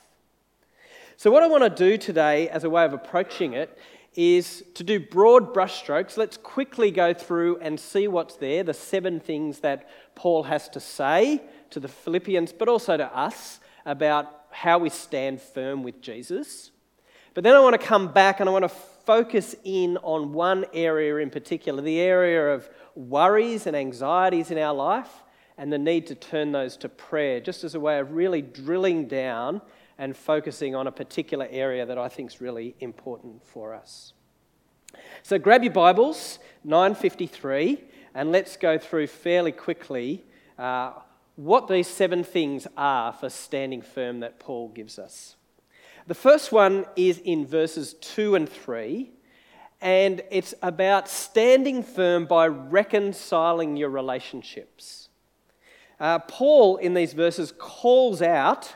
So, 1.18 1.30
what 1.30 1.42
I 1.42 1.48
want 1.48 1.64
to 1.64 1.70
do 1.70 1.98
today 1.98 2.48
as 2.48 2.64
a 2.64 2.70
way 2.70 2.84
of 2.86 2.94
approaching 2.94 3.52
it 3.52 3.76
is 4.14 4.64
to 4.74 4.82
do 4.82 4.98
broad 4.98 5.52
brushstrokes. 5.52 6.16
Let's 6.16 6.38
quickly 6.38 6.90
go 6.90 7.12
through 7.12 7.58
and 7.58 7.78
see 7.78 8.08
what's 8.08 8.36
there 8.36 8.62
the 8.62 8.72
seven 8.72 9.20
things 9.20 9.60
that 9.60 9.88
Paul 10.14 10.44
has 10.44 10.68
to 10.70 10.80
say 10.80 11.42
to 11.70 11.78
the 11.78 11.88
Philippians, 11.88 12.52
but 12.52 12.68
also 12.68 12.96
to 12.96 13.16
us 13.16 13.60
about 13.84 14.32
how 14.50 14.78
we 14.78 14.88
stand 14.88 15.42
firm 15.42 15.82
with 15.82 16.00
Jesus. 16.00 16.70
But 17.34 17.44
then 17.44 17.54
I 17.54 17.60
want 17.60 17.80
to 17.80 17.86
come 17.86 18.08
back 18.08 18.40
and 18.40 18.48
I 18.48 18.52
want 18.52 18.64
to 18.64 18.68
focus 18.68 19.54
in 19.64 19.96
on 19.98 20.32
one 20.32 20.66
area 20.74 21.16
in 21.16 21.30
particular 21.30 21.82
the 21.82 22.00
area 22.00 22.52
of 22.52 22.68
worries 22.94 23.66
and 23.66 23.74
anxieties 23.76 24.50
in 24.50 24.58
our 24.58 24.74
life 24.74 25.22
and 25.56 25.72
the 25.72 25.78
need 25.78 26.06
to 26.06 26.14
turn 26.14 26.52
those 26.52 26.76
to 26.76 26.88
prayer, 26.88 27.40
just 27.40 27.64
as 27.64 27.74
a 27.74 27.80
way 27.80 27.98
of 27.98 28.12
really 28.12 28.40
drilling 28.40 29.08
down 29.08 29.60
and 29.98 30.16
focusing 30.16 30.74
on 30.74 30.86
a 30.86 30.92
particular 30.92 31.48
area 31.50 31.84
that 31.84 31.98
I 31.98 32.08
think 32.08 32.30
is 32.30 32.40
really 32.40 32.76
important 32.80 33.44
for 33.44 33.74
us. 33.74 34.12
So 35.22 35.38
grab 35.38 35.64
your 35.64 35.72
Bibles, 35.72 36.38
953, 36.64 37.82
and 38.14 38.30
let's 38.30 38.56
go 38.56 38.78
through 38.78 39.08
fairly 39.08 39.52
quickly 39.52 40.24
uh, 40.58 40.92
what 41.34 41.66
these 41.66 41.88
seven 41.88 42.22
things 42.22 42.66
are 42.76 43.12
for 43.12 43.28
standing 43.28 43.82
firm 43.82 44.20
that 44.20 44.38
Paul 44.38 44.68
gives 44.68 44.98
us. 44.98 45.36
The 46.08 46.14
first 46.14 46.52
one 46.52 46.86
is 46.96 47.18
in 47.18 47.44
verses 47.44 47.92
2 48.00 48.34
and 48.34 48.48
3, 48.48 49.10
and 49.82 50.22
it's 50.30 50.54
about 50.62 51.06
standing 51.06 51.82
firm 51.82 52.24
by 52.24 52.48
reconciling 52.48 53.76
your 53.76 53.90
relationships. 53.90 55.10
Uh, 56.00 56.20
Paul, 56.20 56.78
in 56.78 56.94
these 56.94 57.12
verses, 57.12 57.52
calls 57.58 58.22
out 58.22 58.74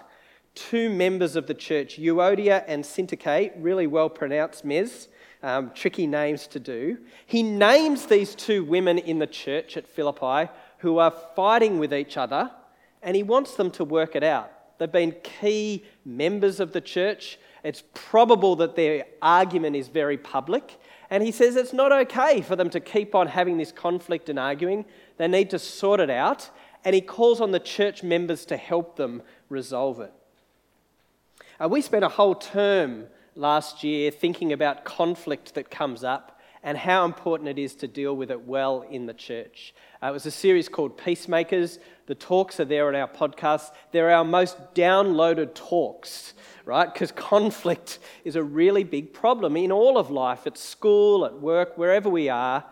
two 0.55 0.91
members 0.91 1.35
of 1.35 1.47
the 1.47 1.55
church, 1.55 1.99
Euodia 1.99 2.65
and 2.67 2.85
Syntyche, 2.85 3.53
really 3.57 3.87
well 3.87 4.11
pronounced, 4.11 4.67
Mez, 4.67 5.09
um, 5.43 5.71
tricky 5.75 6.07
names 6.07 6.47
to 6.49 6.61
do. 6.61 6.99
He 7.25 7.43
names 7.43 8.05
these 8.05 8.35
two 8.35 8.63
women 8.63 8.99
in 8.99 9.21
the 9.21 9.27
church 9.27 9.79
at 9.79 9.89
Philippi 9.89 10.53
who 10.81 10.99
are 10.99 11.15
fighting 11.35 11.79
with 11.79 11.95
each 11.95 12.19
other, 12.19 12.51
and 13.03 13.17
he 13.17 13.23
wants 13.23 13.55
them 13.55 13.71
to 13.71 13.85
work 13.85 14.17
it 14.17 14.23
out. 14.23 14.53
They've 14.83 14.91
been 14.91 15.15
key 15.23 15.85
members 16.05 16.59
of 16.59 16.73
the 16.73 16.81
church. 16.81 17.39
It's 17.63 17.85
probable 17.95 18.57
that 18.57 18.75
their 18.75 19.05
argument 19.23 19.77
is 19.77 19.87
very 19.87 20.19
public. 20.19 20.77
And 21.09 21.23
he 21.23 21.31
says 21.31 21.55
it's 21.55 21.73
not 21.73 21.93
okay 21.93 22.41
for 22.41 22.57
them 22.57 22.69
to 22.71 22.81
keep 22.81 23.15
on 23.15 23.29
having 23.29 23.59
this 23.59 23.71
conflict 23.71 24.29
and 24.29 24.41
arguing. 24.41 24.85
They 25.19 25.29
need 25.29 25.51
to 25.51 25.61
sort 25.61 26.01
it 26.01 26.11
out. 26.11 26.51
And 26.85 26.97
he 26.97 27.01
calls 27.01 27.41
on 27.41 27.53
the 27.53 27.61
church 27.61 28.03
members 28.03 28.45
to 28.47 28.57
help 28.57 28.97
them 28.97 29.23
resolve 29.49 30.01
it. 30.01 30.13
Uh, 31.63 31.69
we 31.69 31.81
spent 31.81 32.05
a 32.05 32.09
whole 32.09 32.35
term 32.35 33.05
last 33.37 33.85
year 33.85 34.11
thinking 34.11 34.53
about 34.53 34.85
conflict 34.85 35.55
that 35.55 35.71
comes 35.71 36.03
up 36.03 36.32
and 36.63 36.79
how 36.79 37.05
important 37.05 37.49
it 37.49 37.59
is 37.59 37.75
to 37.77 37.89
deal 37.89 38.15
with 38.15 38.31
it 38.31 38.47
well 38.47 38.83
in 38.83 39.07
the 39.07 39.15
church. 39.15 39.75
Uh, 40.03 40.07
it 40.09 40.13
was 40.13 40.27
a 40.27 40.31
series 40.31 40.69
called 40.69 40.97
Peacemakers. 40.97 41.79
The 42.07 42.15
talks 42.15 42.61
are 42.61 42.65
there 42.65 42.89
on 42.89 42.95
our 42.95 43.09
podcast. 43.09 43.73
They're 43.91 44.11
our 44.11 44.25
most 44.25 44.57
downloaded 44.75 45.55
talks, 45.55 46.35
right? 46.65 46.93
Because 46.93 47.13
conflict 47.13 47.99
is 48.25 48.37
a 48.37 48.43
really 48.43 48.85
big 48.85 49.13
problem 49.13 49.57
in 49.57 49.73
all 49.73 49.99
of 49.99 50.11
life 50.11 50.47
at 50.47 50.57
school, 50.57 51.25
at 51.25 51.41
work, 51.41 51.77
wherever 51.77 52.09
we 52.09 52.29
are. 52.29 52.65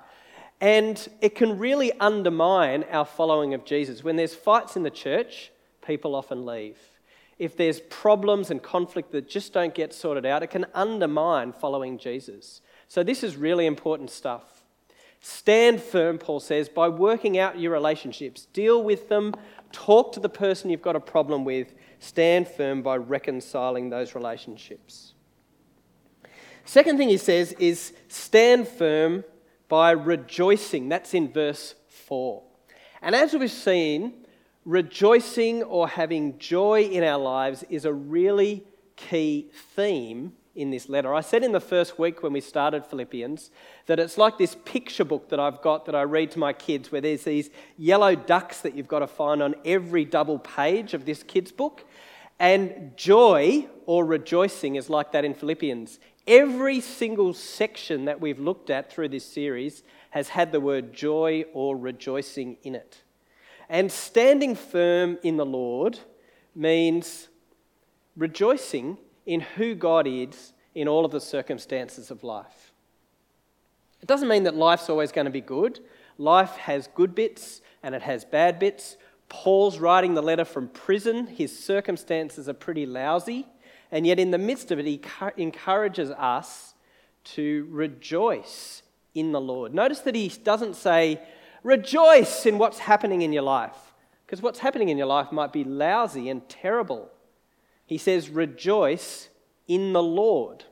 And 0.60 1.08
it 1.20 1.34
can 1.34 1.58
really 1.58 1.92
undermine 2.00 2.84
our 2.90 3.04
following 3.04 3.54
of 3.54 3.64
Jesus. 3.64 4.04
When 4.04 4.16
there's 4.16 4.34
fights 4.34 4.76
in 4.76 4.82
the 4.82 4.90
church, 4.90 5.50
people 5.82 6.14
often 6.14 6.44
leave 6.44 6.76
if 7.40 7.56
there's 7.56 7.80
problems 7.80 8.50
and 8.50 8.62
conflict 8.62 9.12
that 9.12 9.26
just 9.26 9.54
don't 9.54 9.74
get 9.74 9.94
sorted 9.94 10.26
out, 10.26 10.42
it 10.42 10.48
can 10.48 10.66
undermine 10.74 11.52
following 11.52 11.96
Jesus. 11.96 12.60
So, 12.90 13.04
this 13.04 13.22
is 13.22 13.36
really 13.36 13.66
important 13.66 14.10
stuff. 14.10 14.64
Stand 15.20 15.80
firm, 15.80 16.18
Paul 16.18 16.40
says, 16.40 16.68
by 16.68 16.88
working 16.88 17.38
out 17.38 17.56
your 17.56 17.70
relationships. 17.70 18.46
Deal 18.46 18.82
with 18.82 19.08
them. 19.08 19.32
Talk 19.70 20.10
to 20.14 20.20
the 20.20 20.28
person 20.28 20.70
you've 20.70 20.82
got 20.82 20.96
a 20.96 21.00
problem 21.00 21.44
with. 21.44 21.72
Stand 22.00 22.48
firm 22.48 22.82
by 22.82 22.96
reconciling 22.96 23.90
those 23.90 24.16
relationships. 24.16 25.14
Second 26.64 26.98
thing 26.98 27.08
he 27.08 27.16
says 27.16 27.52
is 27.60 27.92
stand 28.08 28.66
firm 28.66 29.22
by 29.68 29.92
rejoicing. 29.92 30.88
That's 30.88 31.14
in 31.14 31.32
verse 31.32 31.76
4. 31.86 32.42
And 33.02 33.14
as 33.14 33.34
we've 33.34 33.52
seen, 33.52 34.24
rejoicing 34.64 35.62
or 35.62 35.86
having 35.86 36.38
joy 36.38 36.82
in 36.82 37.04
our 37.04 37.20
lives 37.20 37.64
is 37.70 37.84
a 37.84 37.92
really 37.92 38.64
key 38.96 39.52
theme 39.76 40.32
in 40.54 40.70
this 40.70 40.88
letter. 40.88 41.14
I 41.14 41.20
said 41.20 41.44
in 41.44 41.52
the 41.52 41.60
first 41.60 41.98
week 41.98 42.22
when 42.22 42.32
we 42.32 42.40
started 42.40 42.84
Philippians 42.84 43.50
that 43.86 44.00
it's 44.00 44.18
like 44.18 44.36
this 44.36 44.56
picture 44.64 45.04
book 45.04 45.28
that 45.28 45.38
I've 45.38 45.62
got 45.62 45.86
that 45.86 45.94
I 45.94 46.02
read 46.02 46.32
to 46.32 46.38
my 46.38 46.52
kids, 46.52 46.90
where 46.90 47.00
there's 47.00 47.24
these 47.24 47.50
yellow 47.78 48.14
ducks 48.14 48.60
that 48.62 48.74
you've 48.74 48.88
got 48.88 48.98
to 49.00 49.06
find 49.06 49.42
on 49.42 49.54
every 49.64 50.04
double 50.04 50.38
page 50.38 50.92
of 50.94 51.04
this 51.04 51.22
kids' 51.22 51.52
book. 51.52 51.84
And 52.38 52.96
joy 52.96 53.68
or 53.86 54.04
rejoicing 54.04 54.76
is 54.76 54.88
like 54.90 55.12
that 55.12 55.24
in 55.24 55.34
Philippians. 55.34 56.00
Every 56.26 56.80
single 56.80 57.34
section 57.34 58.06
that 58.06 58.20
we've 58.20 58.38
looked 58.38 58.70
at 58.70 58.90
through 58.90 59.10
this 59.10 59.24
series 59.24 59.82
has 60.10 60.30
had 60.30 60.50
the 60.50 60.60
word 60.60 60.92
joy 60.92 61.44
or 61.52 61.76
rejoicing 61.76 62.56
in 62.62 62.74
it. 62.74 63.02
And 63.68 63.92
standing 63.92 64.56
firm 64.56 65.18
in 65.22 65.36
the 65.36 65.46
Lord 65.46 66.00
means 66.54 67.28
rejoicing 68.16 68.98
in 69.26 69.40
who 69.40 69.74
God 69.74 70.06
is 70.06 70.52
in 70.74 70.88
all 70.88 71.04
of 71.04 71.12
the 71.12 71.20
circumstances 71.20 72.10
of 72.10 72.24
life. 72.24 72.72
It 74.00 74.06
doesn't 74.06 74.28
mean 74.28 74.44
that 74.44 74.54
life's 74.54 74.88
always 74.88 75.12
going 75.12 75.26
to 75.26 75.30
be 75.30 75.40
good. 75.40 75.80
Life 76.16 76.56
has 76.56 76.88
good 76.94 77.14
bits 77.14 77.60
and 77.82 77.94
it 77.94 78.02
has 78.02 78.24
bad 78.24 78.58
bits. 78.58 78.96
Paul's 79.28 79.78
writing 79.78 80.14
the 80.14 80.22
letter 80.22 80.44
from 80.44 80.68
prison. 80.68 81.26
His 81.26 81.56
circumstances 81.56 82.48
are 82.48 82.54
pretty 82.54 82.86
lousy. 82.86 83.46
And 83.92 84.06
yet, 84.06 84.18
in 84.18 84.30
the 84.30 84.38
midst 84.38 84.70
of 84.70 84.78
it, 84.78 84.86
he 84.86 85.00
encourages 85.36 86.10
us 86.12 86.74
to 87.24 87.66
rejoice 87.70 88.82
in 89.14 89.32
the 89.32 89.40
Lord. 89.40 89.74
Notice 89.74 90.00
that 90.00 90.14
he 90.14 90.28
doesn't 90.28 90.76
say, 90.76 91.20
rejoice 91.64 92.46
in 92.46 92.58
what's 92.58 92.78
happening 92.78 93.22
in 93.22 93.32
your 93.32 93.42
life, 93.42 93.76
because 94.24 94.42
what's 94.42 94.60
happening 94.60 94.90
in 94.90 94.96
your 94.96 95.08
life 95.08 95.32
might 95.32 95.52
be 95.52 95.64
lousy 95.64 96.28
and 96.28 96.48
terrible. 96.48 97.10
He 97.90 97.98
says, 97.98 98.30
rejoice 98.30 99.30
in 99.66 99.92
the 99.92 100.02
Lord. 100.02 100.62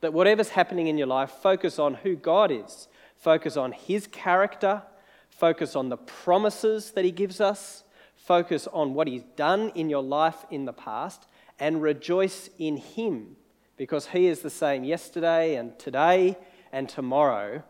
That 0.00 0.14
whatever's 0.14 0.48
happening 0.48 0.86
in 0.86 0.96
your 0.96 1.06
life, 1.06 1.30
focus 1.30 1.78
on 1.78 1.92
who 1.96 2.16
God 2.16 2.50
is, 2.50 2.88
focus 3.14 3.58
on 3.58 3.72
his 3.72 4.06
character, 4.06 4.82
focus 5.28 5.76
on 5.76 5.90
the 5.90 5.98
promises 5.98 6.92
that 6.92 7.04
he 7.04 7.10
gives 7.10 7.42
us, 7.42 7.84
focus 8.14 8.66
on 8.72 8.94
what 8.94 9.06
he's 9.06 9.24
done 9.36 9.68
in 9.74 9.90
your 9.90 10.02
life 10.02 10.46
in 10.50 10.64
the 10.64 10.72
past, 10.72 11.26
and 11.60 11.82
rejoice 11.82 12.48
in 12.58 12.78
him 12.78 13.36
because 13.76 14.06
he 14.06 14.26
is 14.26 14.40
the 14.40 14.48
same 14.48 14.82
yesterday 14.82 15.56
and 15.56 15.78
today 15.78 16.38
and 16.72 16.88
tomorrow. 16.88 17.62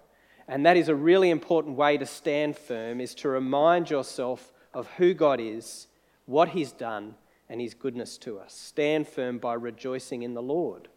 And 0.46 0.64
that 0.64 0.76
is 0.76 0.88
a 0.88 0.94
really 0.94 1.30
important 1.30 1.76
way 1.76 1.98
to 1.98 2.06
stand 2.06 2.56
firm 2.56 3.00
is 3.00 3.16
to 3.16 3.28
remind 3.28 3.90
yourself 3.90 4.52
of 4.72 4.86
who 4.90 5.12
God 5.12 5.40
is, 5.40 5.88
what 6.24 6.50
he's 6.50 6.70
done, 6.70 7.16
and 7.48 7.60
his 7.60 7.74
goodness 7.74 8.18
to 8.18 8.38
us. 8.38 8.54
Stand 8.54 9.06
firm 9.08 9.38
by 9.38 9.54
rejoicing 9.54 10.22
in 10.22 10.34
the 10.34 10.42
Lord. 10.42 10.88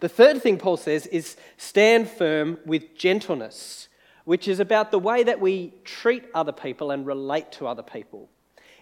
The 0.00 0.08
third 0.08 0.42
thing 0.42 0.58
Paul 0.58 0.76
says 0.76 1.06
is 1.06 1.36
stand 1.56 2.08
firm 2.08 2.58
with 2.66 2.96
gentleness, 2.96 3.88
which 4.24 4.48
is 4.48 4.60
about 4.60 4.90
the 4.90 4.98
way 4.98 5.22
that 5.22 5.40
we 5.40 5.74
treat 5.84 6.24
other 6.34 6.52
people 6.52 6.90
and 6.90 7.06
relate 7.06 7.52
to 7.52 7.66
other 7.66 7.82
people. 7.82 8.28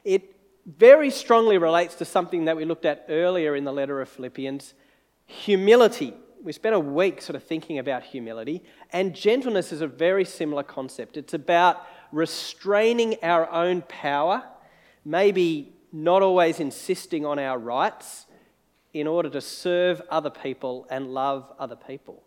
It 0.05 0.35
very 0.67 1.11
strongly 1.11 1.59
relates 1.59 1.95
to 1.97 2.05
something 2.05 2.47
that 2.47 2.57
we 2.57 2.65
looked 2.65 2.85
at 2.85 3.07
earlier 3.09 3.55
in 3.55 3.65
the 3.65 3.73
letter 3.73 4.01
of 4.01 4.09
Philippians 4.09 4.75
humility. 5.27 6.15
We 6.43 6.53
spent 6.53 6.75
a 6.75 6.81
week 6.81 7.23
sort 7.23 7.37
of 7.37 7.43
thinking 7.43 7.79
about 7.79 8.03
humility, 8.03 8.63
and 8.93 9.15
gentleness 9.15 9.73
is 9.73 9.81
a 9.81 9.87
very 9.87 10.25
similar 10.25 10.63
concept. 10.63 11.17
It's 11.17 11.35
about 11.35 11.87
restraining 12.13 13.17
our 13.23 13.51
own 13.51 13.83
power, 13.83 14.43
maybe 15.05 15.74
not 15.95 16.23
always 16.23 16.59
insisting 16.59 17.25
on 17.25 17.39
our 17.39 17.57
rights 17.57 18.27
in 18.93 19.07
order 19.07 19.31
to 19.31 19.41
serve 19.41 20.03
other 20.11 20.29
people 20.29 20.87
and 20.91 21.15
love 21.15 21.51
other 21.57 21.77
people. 21.77 22.25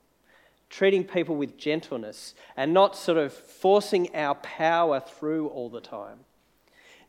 Treating 0.69 1.03
people 1.03 1.35
with 1.35 1.57
gentleness 1.57 2.33
and 2.55 2.73
not 2.73 2.95
sort 2.95 3.17
of 3.17 3.33
forcing 3.33 4.15
our 4.15 4.35
power 4.35 5.01
through 5.01 5.47
all 5.49 5.69
the 5.69 5.81
time. 5.81 6.19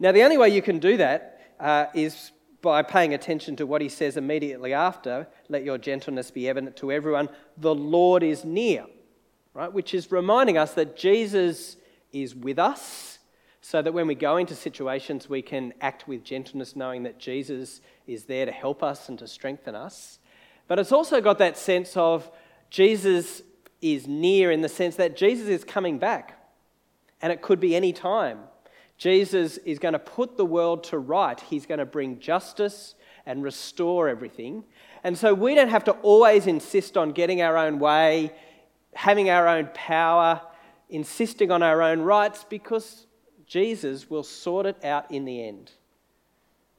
Now, 0.01 0.11
the 0.11 0.25
only 0.25 0.37
way 0.37 0.49
you 0.49 0.61
can 0.61 0.81
do 0.81 0.97
that 0.97 1.41
uh, 1.61 1.87
is 1.95 2.33
by 2.61 2.83
paying 2.83 3.15
attention 3.15 3.55
to 3.57 3.67
what 3.67 3.81
he 3.81 3.89
says 3.89 4.17
immediately 4.17 4.73
after 4.73 5.29
let 5.49 5.63
your 5.63 5.79
gentleness 5.79 6.33
be 6.33 6.49
evident 6.49 6.77
to 6.79 6.91
everyone. 6.91 7.29
The 7.57 7.75
Lord 7.75 8.25
is 8.25 8.45
near, 8.45 8.87
right? 9.55 9.73
Which 9.73 9.95
is 9.95 10.11
reminding 10.11 10.59
us 10.59 10.75
that 10.75 10.97
Jesus 10.97 11.77
is 12.13 12.35
with 12.35 12.59
us 12.59 13.18
so 13.61 13.83
that 13.83 13.93
when 13.93 14.07
we 14.07 14.15
go 14.15 14.37
into 14.37 14.55
situations, 14.55 15.29
we 15.29 15.43
can 15.43 15.75
act 15.81 16.07
with 16.07 16.25
gentleness, 16.25 16.77
knowing 16.77 17.03
that 17.03 17.19
Jesus 17.19 17.81
is 18.07 18.25
there 18.25 18.47
to 18.47 18.53
help 18.53 18.83
us 18.83 19.09
and 19.09 19.19
to 19.19 19.27
strengthen 19.27 19.75
us. 19.75 20.19
But 20.69 20.79
it's 20.79 20.93
also 20.93 21.21
got 21.21 21.39
that 21.39 21.59
sense 21.59 21.97
of 21.97 22.31
Jesus 22.71 23.43
is 23.81 24.07
near 24.07 24.51
in 24.51 24.61
the 24.61 24.69
sense 24.69 24.97
that 24.97 25.17
Jesus 25.17 25.49
is 25.49 25.65
coming 25.65 25.99
back, 25.99 26.39
and 27.21 27.33
it 27.33 27.43
could 27.43 27.61
be 27.61 27.75
any 27.75 27.93
time. 27.93 28.41
Jesus 28.97 29.59
is 29.59 29.79
going 29.79 29.93
to 29.93 29.99
put 29.99 30.37
the 30.37 30.45
world 30.45 30.85
to 30.85 30.99
right. 30.99 31.39
He's 31.41 31.67
going 31.67 31.79
to 31.79 31.87
bring 31.87 32.19
justice 32.19 32.95
and 33.27 33.43
restore 33.43 34.09
everything. 34.09 34.65
And 35.05 35.17
so 35.17 35.35
we 35.35 35.55
don't 35.55 35.69
have 35.69 35.85
to 35.85 35.93
always 35.93 36.47
insist 36.47 36.97
on 36.97 37.13
getting 37.13 37.41
our 37.41 37.57
own 37.57 37.79
way, 37.79 38.33
having 38.95 39.31
our 39.31 39.47
own 39.47 39.69
power, 39.75 40.41
insisting 40.89 41.51
on 41.51 41.63
our 41.63 41.83
own 41.83 42.01
rights, 42.01 42.45
because 42.49 43.07
Jesus 43.49 44.11
will 44.11 44.23
sort 44.23 44.67
it 44.67 44.85
out 44.85 45.11
in 45.11 45.25
the 45.25 45.43
end. 45.43 45.73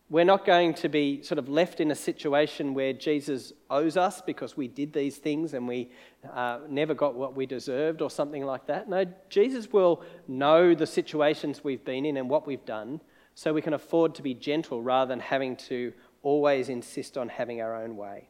We're 0.09 0.25
not 0.25 0.45
going 0.45 0.73
to 0.75 0.89
be 0.89 1.21
sort 1.21 1.37
of 1.37 1.49
left 1.49 1.79
in 1.79 1.91
a 1.91 1.95
situation 1.95 2.73
where 2.73 2.93
Jesus 2.93 3.53
owes 3.69 3.97
us 3.97 4.21
because 4.21 4.57
we 4.57 4.67
did 4.67 4.93
these 4.93 5.17
things 5.17 5.53
and 5.53 5.67
we 5.67 5.91
uh, 6.31 6.59
never 6.67 6.95
got 6.95 7.13
what 7.13 7.35
we 7.35 7.45
deserved 7.45 8.01
or 8.01 8.09
something 8.09 8.43
like 8.43 8.65
that. 8.67 8.89
No, 8.89 9.05
Jesus 9.29 9.71
will 9.71 10.03
know 10.27 10.73
the 10.73 10.87
situations 10.87 11.63
we've 11.63 11.85
been 11.85 12.05
in 12.05 12.17
and 12.17 12.27
what 12.27 12.47
we've 12.47 12.65
done 12.65 13.01
so 13.35 13.53
we 13.53 13.61
can 13.61 13.73
afford 13.73 14.15
to 14.15 14.23
be 14.23 14.33
gentle 14.33 14.81
rather 14.81 15.09
than 15.09 15.19
having 15.19 15.55
to 15.55 15.93
always 16.23 16.69
insist 16.69 17.17
on 17.17 17.29
having 17.29 17.61
our 17.61 17.75
own 17.75 17.95
way. 17.95 18.29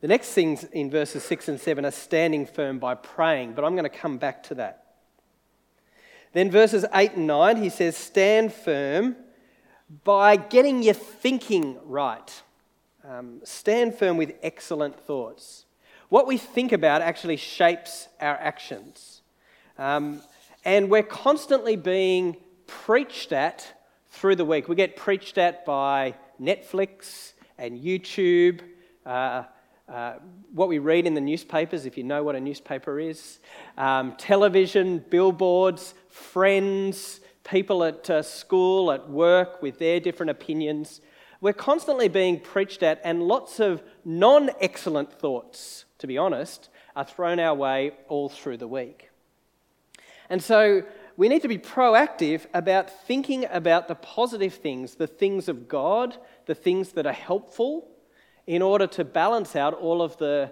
The 0.00 0.08
next 0.08 0.32
things 0.32 0.64
in 0.64 0.90
verses 0.90 1.24
6 1.24 1.48
and 1.48 1.60
7 1.60 1.84
are 1.84 1.90
standing 1.90 2.46
firm 2.46 2.78
by 2.78 2.94
praying, 2.94 3.54
but 3.54 3.64
I'm 3.64 3.74
going 3.74 3.90
to 3.90 3.98
come 3.98 4.18
back 4.18 4.42
to 4.44 4.54
that. 4.56 4.87
Then 6.32 6.50
verses 6.50 6.84
8 6.94 7.12
and 7.12 7.26
9, 7.26 7.56
he 7.62 7.68
says, 7.68 7.96
Stand 7.96 8.52
firm 8.52 9.16
by 10.04 10.36
getting 10.36 10.82
your 10.82 10.94
thinking 10.94 11.78
right. 11.84 12.42
Um, 13.08 13.40
stand 13.44 13.94
firm 13.94 14.16
with 14.16 14.34
excellent 14.42 15.00
thoughts. 15.00 15.64
What 16.08 16.26
we 16.26 16.36
think 16.36 16.72
about 16.72 17.00
actually 17.00 17.36
shapes 17.36 18.08
our 18.20 18.36
actions. 18.36 19.22
Um, 19.78 20.22
and 20.64 20.90
we're 20.90 21.02
constantly 21.02 21.76
being 21.76 22.36
preached 22.66 23.32
at 23.32 23.74
through 24.10 24.36
the 24.36 24.44
week. 24.44 24.68
We 24.68 24.74
get 24.74 24.96
preached 24.96 25.38
at 25.38 25.64
by 25.64 26.14
Netflix 26.40 27.32
and 27.56 27.78
YouTube. 27.78 28.60
Uh, 29.06 29.44
uh, 29.88 30.14
what 30.52 30.68
we 30.68 30.78
read 30.78 31.06
in 31.06 31.14
the 31.14 31.20
newspapers, 31.20 31.86
if 31.86 31.96
you 31.96 32.04
know 32.04 32.22
what 32.22 32.36
a 32.36 32.40
newspaper 32.40 33.00
is, 33.00 33.38
um, 33.78 34.14
television, 34.18 35.02
billboards, 35.08 35.94
friends, 36.08 37.20
people 37.42 37.82
at 37.84 38.10
uh, 38.10 38.22
school, 38.22 38.92
at 38.92 39.08
work 39.08 39.62
with 39.62 39.78
their 39.78 39.98
different 39.98 40.30
opinions. 40.30 41.00
We're 41.40 41.54
constantly 41.54 42.08
being 42.08 42.40
preached 42.40 42.82
at, 42.82 43.00
and 43.02 43.22
lots 43.22 43.60
of 43.60 43.82
non 44.04 44.50
excellent 44.60 45.12
thoughts, 45.12 45.86
to 45.98 46.06
be 46.06 46.18
honest, 46.18 46.68
are 46.94 47.04
thrown 47.04 47.40
our 47.40 47.54
way 47.54 47.92
all 48.08 48.28
through 48.28 48.58
the 48.58 48.68
week. 48.68 49.10
And 50.28 50.42
so 50.42 50.82
we 51.16 51.28
need 51.28 51.42
to 51.42 51.48
be 51.48 51.58
proactive 51.58 52.46
about 52.52 52.90
thinking 52.90 53.46
about 53.50 53.88
the 53.88 53.94
positive 53.94 54.54
things, 54.54 54.96
the 54.96 55.06
things 55.06 55.48
of 55.48 55.68
God, 55.68 56.18
the 56.46 56.54
things 56.54 56.92
that 56.92 57.06
are 57.06 57.12
helpful 57.12 57.88
in 58.48 58.62
order 58.62 58.86
to 58.86 59.04
balance 59.04 59.54
out 59.54 59.74
all 59.74 60.00
of 60.00 60.16
the 60.16 60.50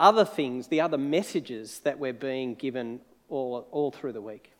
other 0.00 0.24
things, 0.24 0.66
the 0.66 0.80
other 0.80 0.98
messages 0.98 1.78
that 1.84 1.96
we're 1.96 2.12
being 2.12 2.56
given 2.56 3.00
all, 3.28 3.68
all 3.70 3.92
through 3.92 4.12
the 4.12 4.20
week. 4.20 4.50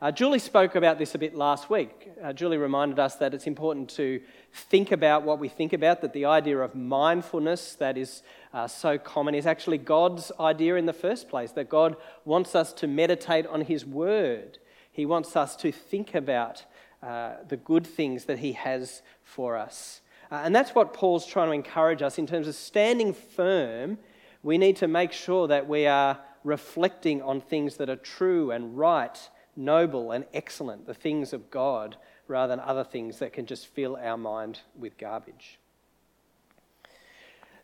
Uh, 0.00 0.12
Julie 0.12 0.38
spoke 0.38 0.76
about 0.76 0.96
this 0.96 1.16
a 1.16 1.18
bit 1.18 1.34
last 1.34 1.68
week. 1.68 2.08
Uh, 2.22 2.32
Julie 2.32 2.56
reminded 2.56 3.00
us 3.00 3.16
that 3.16 3.34
it's 3.34 3.48
important 3.48 3.90
to 3.90 4.20
think 4.52 4.92
about 4.92 5.24
what 5.24 5.40
we 5.40 5.48
think 5.48 5.72
about, 5.72 6.02
that 6.02 6.12
the 6.12 6.24
idea 6.24 6.56
of 6.58 6.72
mindfulness 6.76 7.74
that 7.74 7.98
is 7.98 8.22
uh, 8.54 8.68
so 8.68 8.96
common 8.96 9.34
is 9.34 9.44
actually 9.44 9.78
God's 9.78 10.30
idea 10.38 10.76
in 10.76 10.86
the 10.86 10.92
first 10.92 11.28
place, 11.28 11.50
that 11.52 11.68
God 11.68 11.96
wants 12.24 12.54
us 12.54 12.72
to 12.74 12.86
meditate 12.86 13.44
on 13.48 13.62
His 13.62 13.84
Word. 13.84 14.58
He 14.92 15.04
wants 15.04 15.34
us 15.34 15.56
to 15.56 15.72
think 15.72 16.14
about 16.14 16.64
uh, 17.02 17.32
the 17.48 17.56
good 17.56 17.84
things 17.84 18.26
that 18.26 18.38
He 18.38 18.52
has 18.52 19.02
for 19.24 19.56
us. 19.56 20.00
Uh, 20.30 20.42
and 20.44 20.54
that's 20.54 20.74
what 20.74 20.94
Paul's 20.94 21.26
trying 21.26 21.48
to 21.48 21.52
encourage 21.52 22.02
us 22.02 22.18
in 22.18 22.26
terms 22.26 22.46
of 22.46 22.54
standing 22.54 23.12
firm. 23.12 23.98
We 24.42 24.58
need 24.58 24.76
to 24.76 24.88
make 24.88 25.12
sure 25.12 25.48
that 25.48 25.68
we 25.68 25.86
are 25.86 26.18
reflecting 26.44 27.20
on 27.22 27.40
things 27.40 27.76
that 27.76 27.90
are 27.90 27.96
true 27.96 28.50
and 28.52 28.78
right, 28.78 29.18
noble 29.56 30.12
and 30.12 30.24
excellent, 30.32 30.86
the 30.86 30.94
things 30.94 31.32
of 31.32 31.50
God, 31.50 31.96
rather 32.28 32.54
than 32.54 32.64
other 32.64 32.84
things 32.84 33.18
that 33.18 33.32
can 33.32 33.46
just 33.46 33.66
fill 33.66 33.96
our 33.96 34.16
mind 34.16 34.60
with 34.78 34.96
garbage. 34.96 35.58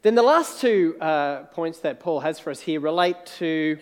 Then 0.02 0.14
the 0.14 0.22
last 0.22 0.60
two 0.60 0.96
uh, 1.00 1.44
points 1.44 1.80
that 1.80 2.00
Paul 2.00 2.20
has 2.20 2.38
for 2.38 2.50
us 2.50 2.60
here 2.60 2.80
relate 2.80 3.26
to 3.38 3.78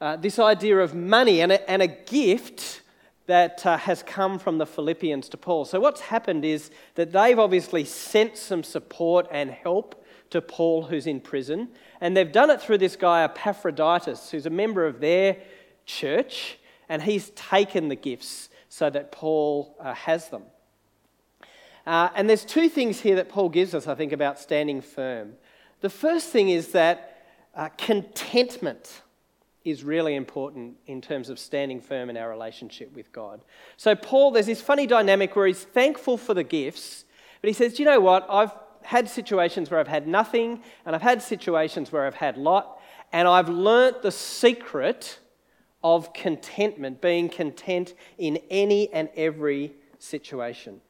uh, 0.00 0.16
this 0.16 0.38
idea 0.38 0.78
of 0.78 0.94
money 0.94 1.40
and 1.40 1.52
a, 1.52 1.70
and 1.70 1.80
a 1.80 1.86
gift 1.86 2.82
that 3.26 3.64
uh, 3.64 3.78
has 3.78 4.02
come 4.02 4.38
from 4.38 4.58
the 4.58 4.66
Philippians 4.66 5.28
to 5.30 5.36
Paul. 5.36 5.64
So, 5.64 5.80
what's 5.80 6.02
happened 6.02 6.44
is 6.44 6.70
that 6.94 7.12
they've 7.12 7.38
obviously 7.38 7.84
sent 7.84 8.36
some 8.36 8.62
support 8.62 9.26
and 9.30 9.50
help 9.50 10.04
to 10.30 10.40
Paul, 10.42 10.82
who's 10.82 11.06
in 11.06 11.20
prison, 11.20 11.68
and 12.00 12.16
they've 12.16 12.30
done 12.30 12.50
it 12.50 12.60
through 12.60 12.78
this 12.78 12.96
guy, 12.96 13.22
Epaphroditus, 13.24 14.30
who's 14.30 14.46
a 14.46 14.50
member 14.50 14.86
of 14.86 15.00
their 15.00 15.38
church, 15.86 16.58
and 16.88 17.02
he's 17.02 17.30
taken 17.30 17.88
the 17.88 17.96
gifts 17.96 18.50
so 18.68 18.90
that 18.90 19.12
Paul 19.12 19.76
uh, 19.80 19.94
has 19.94 20.28
them. 20.28 20.42
Uh, 21.86 22.08
and 22.14 22.28
there's 22.28 22.44
two 22.44 22.68
things 22.68 23.00
here 23.00 23.16
that 23.16 23.28
Paul 23.28 23.48
gives 23.48 23.74
us, 23.74 23.86
I 23.86 23.94
think, 23.94 24.12
about 24.12 24.38
standing 24.38 24.80
firm. 24.80 25.34
The 25.80 25.90
first 25.90 26.30
thing 26.30 26.48
is 26.48 26.68
that 26.72 27.26
uh, 27.54 27.68
contentment 27.76 29.02
is 29.64 29.82
really 29.82 30.14
important 30.14 30.76
in 30.86 31.00
terms 31.00 31.30
of 31.30 31.38
standing 31.38 31.80
firm 31.80 32.10
in 32.10 32.16
our 32.16 32.28
relationship 32.28 32.94
with 32.94 33.10
God. 33.12 33.40
So, 33.76 33.94
Paul, 33.94 34.30
there's 34.30 34.46
this 34.46 34.60
funny 34.60 34.86
dynamic 34.86 35.34
where 35.34 35.46
he's 35.46 35.64
thankful 35.64 36.18
for 36.18 36.34
the 36.34 36.44
gifts, 36.44 37.04
But 37.40 37.48
he 37.48 37.54
says, 37.54 37.74
Do 37.74 37.82
you 37.82 37.88
know 37.88 38.00
what? 38.00 38.26
I've 38.28 38.52
had 38.82 39.08
situations 39.08 39.70
where 39.70 39.80
I've 39.80 39.88
had 39.88 40.06
nothing, 40.06 40.62
and 40.84 40.94
I've 40.94 41.02
had 41.02 41.22
situations 41.22 41.90
where 41.90 42.06
I've 42.06 42.14
had 42.14 42.36
lot, 42.36 42.78
and 43.12 43.26
I've 43.26 43.48
learnt 43.48 44.02
the 44.02 44.12
secret 44.12 45.18
of 45.82 46.12
contentment, 46.12 47.00
being 47.00 47.28
content 47.28 47.94
in 48.18 48.38
any 48.50 48.92
and 48.92 49.08
every 49.16 49.72
situation. 49.98 50.80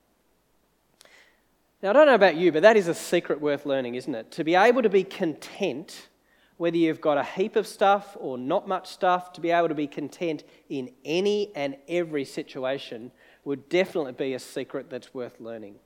Now, 1.82 1.90
I 1.90 1.92
don't 1.92 2.06
know 2.06 2.14
about 2.14 2.36
you, 2.36 2.50
but 2.50 2.62
that 2.62 2.76
is 2.76 2.88
a 2.88 2.94
secret 2.94 3.40
worth 3.40 3.66
learning, 3.66 3.96
isn't 3.96 4.14
it? 4.14 4.30
To 4.32 4.44
be 4.44 4.54
able 4.54 4.82
to 4.82 4.88
be 4.88 5.04
content, 5.04 6.08
whether 6.56 6.76
you've 6.76 7.00
got 7.00 7.18
a 7.18 7.24
heap 7.24 7.56
of 7.56 7.66
stuff 7.66 8.16
or 8.20 8.38
not 8.38 8.68
much 8.68 8.88
stuff, 8.88 9.32
to 9.32 9.40
be 9.40 9.50
able 9.50 9.68
to 9.68 9.74
be 9.74 9.86
content 9.86 10.44
in 10.68 10.90
any 11.04 11.50
and 11.54 11.76
every 11.88 12.24
situation 12.24 13.10
would 13.44 13.68
definitely 13.68 14.12
be 14.12 14.34
a 14.34 14.38
secret 14.38 14.88
that's 14.88 15.12
worth 15.12 15.40
learning. 15.40 15.76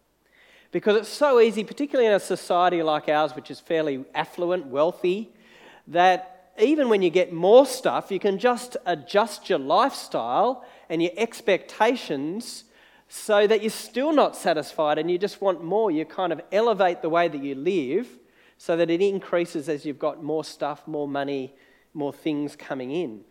Because 0.70 0.96
it's 0.96 1.09
so 1.09 1.40
easy, 1.40 1.64
particularly 1.64 2.07
in 2.07 2.12
a 2.12 2.20
society 2.20 2.83
like 2.83 3.09
ours, 3.09 3.35
which 3.35 3.50
is 3.50 3.59
fairly 3.59 4.04
affluent, 4.14 4.66
wealthy, 4.66 5.31
that 5.87 6.52
even 6.61 6.90
when 6.90 7.00
you 7.00 7.09
get 7.09 7.33
more 7.33 7.64
stuff, 7.64 8.11
you 8.11 8.18
can 8.18 8.38
just 8.38 8.76
adjust 8.85 9.48
your 9.48 9.59
lifestyle 9.59 10.64
and 10.90 11.02
your 11.02 11.12
expectations 11.16 12.64
so 13.09 13.46
that 13.46 13.62
you're 13.62 13.70
still 13.70 14.12
not 14.12 14.37
satisfied 14.37 14.98
and 14.98 15.11
you 15.11 15.16
just 15.16 15.40
want 15.40 15.64
more. 15.64 15.90
You 15.90 16.04
kind 16.04 16.33
of 16.33 16.42
elevate 16.52 17.00
the 17.00 17.09
way 17.09 17.28
that 17.28 17.42
you 17.42 17.54
live 17.54 18.07
so 18.59 18.77
that 18.77 18.90
it 18.90 19.01
increases 19.01 19.68
as 19.68 19.87
you've 19.87 19.99
got 19.99 20.23
more 20.23 20.44
stuff, 20.44 20.87
more 20.87 21.09
money, 21.09 21.55
more 21.94 22.12
things 22.12 22.57
coming 22.57 22.90
in. 22.90 23.23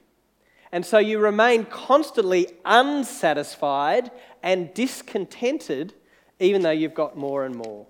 And 0.72 0.86
so 0.86 0.98
you 0.98 1.20
remain 1.20 1.66
constantly 1.66 2.48
unsatisfied 2.66 4.12
and 4.42 4.74
discontented 4.74 5.94
even 6.40 6.62
though 6.62 6.72
you've 6.72 6.94
got 6.94 7.18
more 7.18 7.46
and 7.46 7.56
more. 7.56 7.86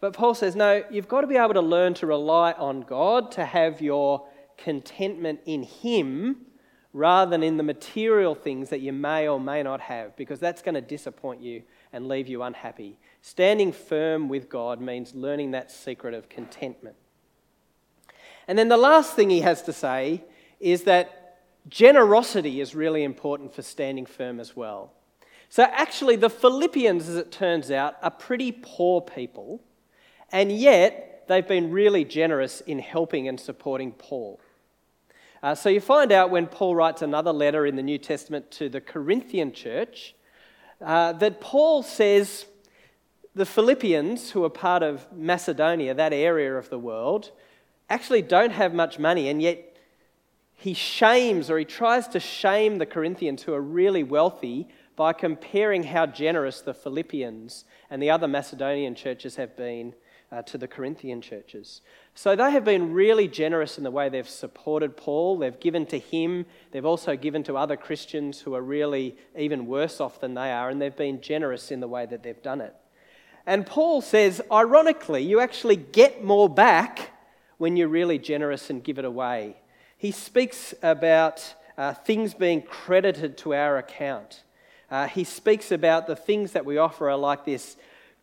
But 0.00 0.12
Paul 0.12 0.34
says, 0.34 0.54
no, 0.54 0.84
you've 0.90 1.08
got 1.08 1.22
to 1.22 1.26
be 1.26 1.36
able 1.36 1.54
to 1.54 1.60
learn 1.60 1.94
to 1.94 2.06
rely 2.06 2.52
on 2.52 2.82
God, 2.82 3.32
to 3.32 3.44
have 3.44 3.80
your 3.80 4.26
contentment 4.56 5.40
in 5.46 5.62
Him 5.62 6.36
rather 6.92 7.30
than 7.30 7.42
in 7.42 7.56
the 7.56 7.62
material 7.62 8.34
things 8.34 8.70
that 8.70 8.80
you 8.80 8.92
may 8.92 9.28
or 9.28 9.38
may 9.38 9.62
not 9.62 9.80
have, 9.80 10.16
because 10.16 10.40
that's 10.40 10.62
going 10.62 10.74
to 10.74 10.80
disappoint 10.80 11.42
you 11.42 11.62
and 11.92 12.08
leave 12.08 12.28
you 12.28 12.42
unhappy. 12.42 12.98
Standing 13.26 13.72
firm 13.72 14.28
with 14.28 14.48
God 14.48 14.80
means 14.80 15.12
learning 15.12 15.50
that 15.50 15.72
secret 15.72 16.14
of 16.14 16.28
contentment. 16.28 16.94
And 18.46 18.56
then 18.56 18.68
the 18.68 18.76
last 18.76 19.16
thing 19.16 19.30
he 19.30 19.40
has 19.40 19.62
to 19.62 19.72
say 19.72 20.22
is 20.60 20.84
that 20.84 21.40
generosity 21.68 22.60
is 22.60 22.76
really 22.76 23.02
important 23.02 23.52
for 23.52 23.62
standing 23.62 24.06
firm 24.06 24.38
as 24.38 24.54
well. 24.54 24.92
So, 25.48 25.64
actually, 25.64 26.14
the 26.14 26.30
Philippians, 26.30 27.08
as 27.08 27.16
it 27.16 27.32
turns 27.32 27.72
out, 27.72 27.96
are 28.00 28.12
pretty 28.12 28.52
poor 28.52 29.00
people, 29.00 29.60
and 30.30 30.52
yet 30.52 31.24
they've 31.26 31.48
been 31.48 31.72
really 31.72 32.04
generous 32.04 32.60
in 32.60 32.78
helping 32.78 33.26
and 33.26 33.40
supporting 33.40 33.90
Paul. 33.90 34.38
Uh, 35.42 35.56
so, 35.56 35.68
you 35.68 35.80
find 35.80 36.12
out 36.12 36.30
when 36.30 36.46
Paul 36.46 36.76
writes 36.76 37.02
another 37.02 37.32
letter 37.32 37.66
in 37.66 37.74
the 37.74 37.82
New 37.82 37.98
Testament 37.98 38.52
to 38.52 38.68
the 38.68 38.80
Corinthian 38.80 39.52
church 39.52 40.14
uh, 40.80 41.12
that 41.14 41.40
Paul 41.40 41.82
says 41.82 42.46
the 43.36 43.44
Philippians, 43.44 44.30
who 44.30 44.42
are 44.44 44.50
part 44.50 44.82
of 44.82 45.06
Macedonia, 45.12 45.92
that 45.92 46.14
area 46.14 46.56
of 46.56 46.70
the 46.70 46.78
world, 46.78 47.32
actually 47.90 48.22
don't 48.22 48.50
have 48.52 48.72
much 48.72 48.98
money, 48.98 49.28
and 49.28 49.42
yet 49.42 49.76
he 50.54 50.72
shames 50.72 51.50
or 51.50 51.58
he 51.58 51.66
tries 51.66 52.08
to 52.08 52.18
shame 52.18 52.78
the 52.78 52.86
Corinthians, 52.86 53.42
who 53.42 53.52
are 53.52 53.60
really 53.60 54.02
wealthy, 54.02 54.66
by 54.96 55.12
comparing 55.12 55.82
how 55.82 56.06
generous 56.06 56.62
the 56.62 56.72
Philippians 56.72 57.66
and 57.90 58.02
the 58.02 58.08
other 58.08 58.26
Macedonian 58.26 58.94
churches 58.94 59.36
have 59.36 59.54
been 59.54 59.94
uh, 60.32 60.40
to 60.40 60.56
the 60.56 60.66
Corinthian 60.66 61.20
churches. 61.20 61.82
So 62.14 62.34
they 62.34 62.50
have 62.50 62.64
been 62.64 62.94
really 62.94 63.28
generous 63.28 63.76
in 63.76 63.84
the 63.84 63.90
way 63.90 64.08
they've 64.08 64.26
supported 64.26 64.96
Paul, 64.96 65.36
they've 65.36 65.60
given 65.60 65.84
to 65.88 65.98
him, 65.98 66.46
they've 66.70 66.86
also 66.86 67.14
given 67.14 67.42
to 67.42 67.58
other 67.58 67.76
Christians 67.76 68.40
who 68.40 68.54
are 68.54 68.62
really 68.62 69.14
even 69.36 69.66
worse 69.66 70.00
off 70.00 70.22
than 70.22 70.32
they 70.32 70.50
are, 70.50 70.70
and 70.70 70.80
they've 70.80 70.96
been 70.96 71.20
generous 71.20 71.70
in 71.70 71.80
the 71.80 71.86
way 71.86 72.06
that 72.06 72.22
they've 72.22 72.42
done 72.42 72.62
it. 72.62 72.74
And 73.46 73.64
Paul 73.64 74.00
says, 74.00 74.42
ironically, 74.50 75.22
you 75.22 75.40
actually 75.40 75.76
get 75.76 76.24
more 76.24 76.48
back 76.48 77.10
when 77.58 77.76
you're 77.76 77.88
really 77.88 78.18
generous 78.18 78.70
and 78.70 78.82
give 78.82 78.98
it 78.98 79.04
away. 79.04 79.56
He 79.96 80.10
speaks 80.10 80.74
about 80.82 81.54
uh, 81.78 81.94
things 81.94 82.34
being 82.34 82.62
credited 82.62 83.38
to 83.38 83.54
our 83.54 83.78
account. 83.78 84.42
Uh, 84.90 85.06
he 85.06 85.24
speaks 85.24 85.70
about 85.70 86.06
the 86.06 86.16
things 86.16 86.52
that 86.52 86.64
we 86.64 86.78
offer 86.78 87.08
are 87.08 87.16
like 87.16 87.44
this 87.44 87.76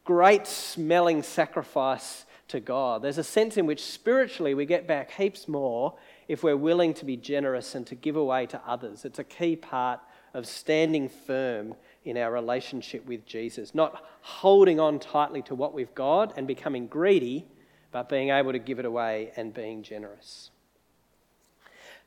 great 0.03 0.45
smelling 0.45 1.23
sacrifice 1.23 2.25
to 2.49 2.59
God. 2.59 3.01
There's 3.01 3.17
a 3.17 3.23
sense 3.23 3.57
in 3.57 3.65
which 3.65 3.83
spiritually 3.83 4.53
we 4.53 4.65
get 4.65 4.87
back 4.87 5.11
heaps 5.11 5.47
more 5.47 5.95
if 6.27 6.43
we're 6.43 6.57
willing 6.57 6.93
to 6.95 7.05
be 7.05 7.17
generous 7.17 7.75
and 7.75 7.87
to 7.87 7.95
give 7.95 8.15
away 8.15 8.45
to 8.47 8.61
others. 8.67 9.05
It's 9.05 9.19
a 9.19 9.23
key 9.23 9.55
part 9.55 9.99
of 10.33 10.45
standing 10.45 11.09
firm 11.09 11.75
in 12.05 12.17
our 12.17 12.31
relationship 12.31 13.05
with 13.05 13.25
Jesus, 13.25 13.73
not 13.73 14.03
holding 14.21 14.79
on 14.79 14.99
tightly 14.99 15.41
to 15.43 15.55
what 15.55 15.73
we've 15.73 15.93
got 15.95 16.37
and 16.37 16.47
becoming 16.47 16.87
greedy, 16.87 17.45
but 17.91 18.09
being 18.09 18.29
able 18.29 18.51
to 18.51 18.59
give 18.59 18.79
it 18.79 18.85
away 18.85 19.31
and 19.35 19.53
being 19.53 19.83
generous. 19.83 20.49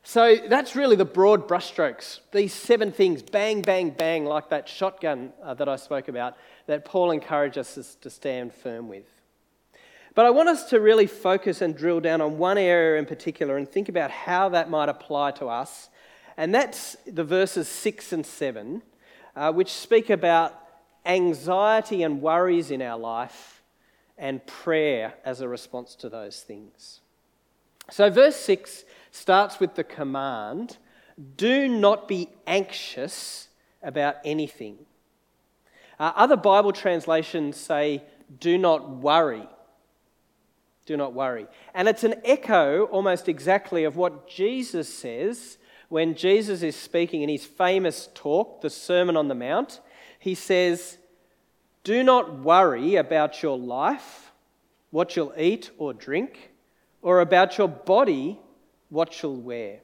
So 0.02 0.36
that's 0.36 0.76
really 0.76 0.94
the 0.94 1.04
broad 1.04 1.48
brushstrokes. 1.48 2.20
These 2.30 2.52
seven 2.52 2.92
things, 2.92 3.22
bang, 3.22 3.62
bang, 3.62 3.90
bang, 3.90 4.24
like 4.24 4.50
that 4.50 4.68
shotgun 4.68 5.32
uh, 5.42 5.54
that 5.54 5.68
I 5.68 5.74
spoke 5.74 6.06
about, 6.06 6.36
that 6.66 6.84
Paul 6.84 7.10
encourages 7.10 7.76
us 7.76 7.96
to 8.02 8.08
stand 8.08 8.54
firm 8.54 8.88
with. 8.88 9.06
But 10.14 10.24
I 10.24 10.30
want 10.30 10.48
us 10.48 10.70
to 10.70 10.80
really 10.80 11.06
focus 11.06 11.60
and 11.60 11.76
drill 11.76 12.00
down 12.00 12.20
on 12.20 12.38
one 12.38 12.56
area 12.56 13.00
in 13.00 13.04
particular 13.04 13.56
and 13.56 13.68
think 13.68 13.88
about 13.88 14.10
how 14.10 14.48
that 14.50 14.70
might 14.70 14.88
apply 14.88 15.32
to 15.32 15.46
us. 15.46 15.90
And 16.36 16.54
that's 16.54 16.96
the 17.06 17.24
verses 17.24 17.68
6 17.68 18.12
and 18.12 18.24
7, 18.24 18.82
uh, 19.36 19.52
which 19.52 19.70
speak 19.70 20.10
about 20.10 20.58
anxiety 21.04 22.02
and 22.02 22.20
worries 22.20 22.70
in 22.70 22.82
our 22.82 22.98
life 22.98 23.62
and 24.18 24.44
prayer 24.46 25.14
as 25.24 25.40
a 25.40 25.48
response 25.48 25.94
to 25.94 26.08
those 26.08 26.40
things. 26.40 27.00
So, 27.90 28.10
verse 28.10 28.36
6 28.36 28.84
starts 29.12 29.60
with 29.60 29.74
the 29.74 29.84
command 29.84 30.78
do 31.36 31.68
not 31.68 32.08
be 32.08 32.28
anxious 32.46 33.48
about 33.82 34.16
anything. 34.24 34.76
Uh, 35.98 36.12
other 36.14 36.36
Bible 36.36 36.72
translations 36.72 37.56
say, 37.56 38.02
do 38.38 38.58
not 38.58 38.90
worry. 38.90 39.48
Do 40.84 40.96
not 40.96 41.14
worry. 41.14 41.46
And 41.74 41.88
it's 41.88 42.04
an 42.04 42.16
echo 42.24 42.84
almost 42.86 43.28
exactly 43.28 43.84
of 43.84 43.96
what 43.96 44.28
Jesus 44.28 44.92
says 44.92 45.56
when 45.88 46.14
Jesus 46.14 46.62
is 46.62 46.76
speaking 46.76 47.22
in 47.22 47.28
his 47.28 47.44
famous 47.44 48.08
talk, 48.14 48.60
the 48.60 48.70
Sermon 48.70 49.16
on 49.16 49.28
the 49.28 49.34
Mount. 49.34 49.80
He 50.18 50.34
says, 50.34 50.98
Do 51.84 52.02
not 52.02 52.40
worry 52.40 52.96
about 52.96 53.42
your 53.42 53.58
life, 53.58 54.32
what 54.90 55.16
you'll 55.16 55.34
eat 55.38 55.70
or 55.78 55.94
drink, 55.94 56.50
or 57.02 57.20
about 57.20 57.58
your 57.58 57.68
body, 57.68 58.40
what 58.88 59.22
you'll 59.22 59.40
wear. 59.40 59.80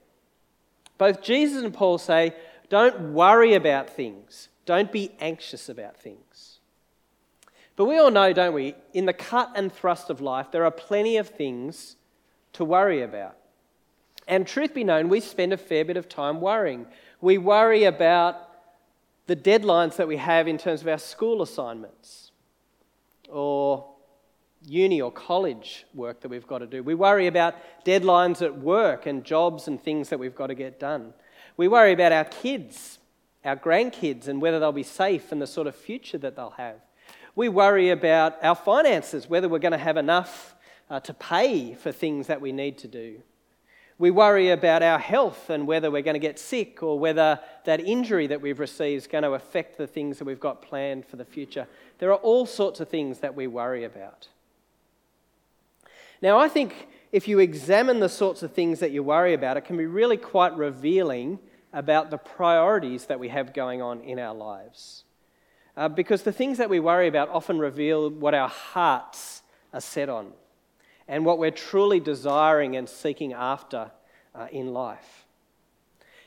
Both 0.99 1.23
Jesus 1.23 1.63
and 1.63 1.75
Paul 1.75 1.99
say, 1.99 2.35
don't 2.73 3.13
worry 3.13 3.53
about 3.53 3.91
things, 3.91 4.49
don't 4.65 4.91
be 4.91 5.11
anxious 5.21 5.69
about 5.69 5.95
things. 5.99 6.61
But 7.77 7.85
we 7.85 7.99
all 7.99 8.11
know, 8.11 8.33
don't 8.33 8.55
we, 8.55 8.75
in 8.95 9.05
the 9.05 9.13
cut 9.13 9.53
and 9.55 9.71
thrust 9.71 10.09
of 10.09 10.23
life, 10.23 10.51
there 10.51 10.65
are 10.65 10.71
plenty 10.71 11.19
of 11.19 11.29
things 11.29 11.97
to 12.55 12.65
worry 12.65 13.03
about. 13.03 13.37
And 14.29 14.47
truth 14.47 14.75
be 14.75 14.85
known, 14.85 15.09
we 15.09 15.21
spend 15.21 15.53
a 15.53 15.57
fair 15.57 15.85
bit 15.85 15.97
of 15.97 16.09
time 16.09 16.41
worrying. 16.41 16.87
We 17.21 17.39
worry 17.39 17.85
about 17.85 18.49
the 19.27 19.37
deadlines 19.37 19.97
that 19.97 20.09
we 20.09 20.17
have 20.17 20.49
in 20.49 20.59
terms 20.59 20.83
of 20.83 20.89
our 20.89 20.99
school 20.99 21.43
assignments 21.43 22.31
or 23.29 23.89
uni 24.65 25.01
or 25.01 25.11
college 25.11 25.87
work 25.95 26.21
that 26.21 26.29
we've 26.29 26.47
got 26.47 26.59
to 26.59 26.67
do. 26.67 26.83
We 26.83 26.95
worry 26.95 27.27
about 27.27 27.55
deadlines 27.85 28.43
at 28.43 28.59
work 28.59 29.07
and 29.07 29.25
jobs 29.25 29.69
and 29.69 29.83
things 29.83 30.09
that 30.11 30.19
we've 30.19 30.35
got 30.35 30.49
to 30.49 30.55
get 30.55 30.79
done. 30.79 31.15
We 31.57 31.69
worry 31.69 31.93
about 31.93 32.13
our 32.13 32.25
kids, 32.25 32.99
our 33.45 33.57
grandkids, 33.57 34.29
and 34.29 34.41
whether 34.41 34.61
they'll 34.61 34.73
be 34.73 34.83
safe 34.83 35.33
and 35.33 35.41
the 35.41 35.47
sort 35.47 35.67
of 35.67 35.75
future 35.75 36.19
that 36.19 36.37
they'll 36.37 36.51
have. 36.51 36.77
We 37.35 37.49
worry 37.49 37.91
about 37.91 38.43
our 38.43 38.55
finances, 38.55 39.29
whether 39.29 39.49
we're 39.49 39.59
going 39.59 39.73
to 39.73 39.79
have 39.79 39.97
enough 39.97 40.55
uh, 40.91 41.01
to 41.01 41.15
pay 41.15 41.75
for 41.75 41.91
things 41.91 42.27
that 42.27 42.41
we 42.41 42.53
need 42.53 42.79
to 42.79 42.89
do. 42.89 43.23
We 44.03 44.11
worry 44.11 44.51
about 44.51 44.83
our 44.83 44.99
health 44.99 45.49
and 45.49 45.65
whether 45.65 45.89
we're 45.89 46.03
going 46.03 46.15
to 46.15 46.19
get 46.19 46.37
sick 46.37 46.83
or 46.83 46.99
whether 46.99 47.39
that 47.67 47.79
injury 47.79 48.27
that 48.27 48.41
we've 48.41 48.59
received 48.59 48.97
is 48.97 49.07
going 49.07 49.23
to 49.23 49.35
affect 49.35 49.79
the 49.79 49.87
things 49.87 50.19
that 50.19 50.25
we've 50.25 50.41
got 50.41 50.61
planned 50.61 51.07
for 51.07 51.15
the 51.15 51.25
future. 51.25 51.69
There 52.01 52.11
are 52.11 52.17
all 52.17 52.45
sorts 52.45 52.81
of 52.81 52.89
things 52.89 53.21
that 53.21 53.37
we 53.37 53.47
worry 53.47 53.85
about. 53.85 54.27
Now, 56.21 56.37
I 56.37 56.49
think 56.49 56.89
if 57.13 57.29
you 57.29 57.39
examine 57.39 58.01
the 58.01 58.09
sorts 58.09 58.43
of 58.43 58.53
things 58.53 58.81
that 58.81 58.91
you 58.91 59.05
worry 59.05 59.35
about, 59.35 59.57
it 59.57 59.61
can 59.61 59.77
be 59.77 59.87
really 59.87 60.17
quite 60.17 60.57
revealing 60.57 61.39
about 61.73 62.11
the 62.11 62.19
priorities 62.19 63.07
that 63.07 63.21
we 63.21 63.29
have 63.29 63.55
going 63.55 63.83
on 63.83 64.01
in 64.01 64.19
our 64.19 64.35
lives. 64.35 65.05
uh, 65.77 65.89
because 65.89 66.25
the 66.25 66.33
things 66.33 66.59
that 66.59 66.69
we 66.69 66.81
worry 66.81 67.07
about 67.07 67.29
often 67.29 67.57
reveal 67.57 68.11
what 68.11 68.35
our 68.35 68.49
hearts 68.49 69.43
are 69.73 69.81
set 69.81 70.09
on 70.09 70.33
and 71.09 71.25
what 71.25 71.39
we're 71.39 71.51
truly 71.51 72.01
desiring 72.01 72.77
and 72.77 72.89
seeking 72.89 73.33
after 73.33 73.91
uh, 74.35 74.47
in 74.51 74.73
life. 74.73 75.27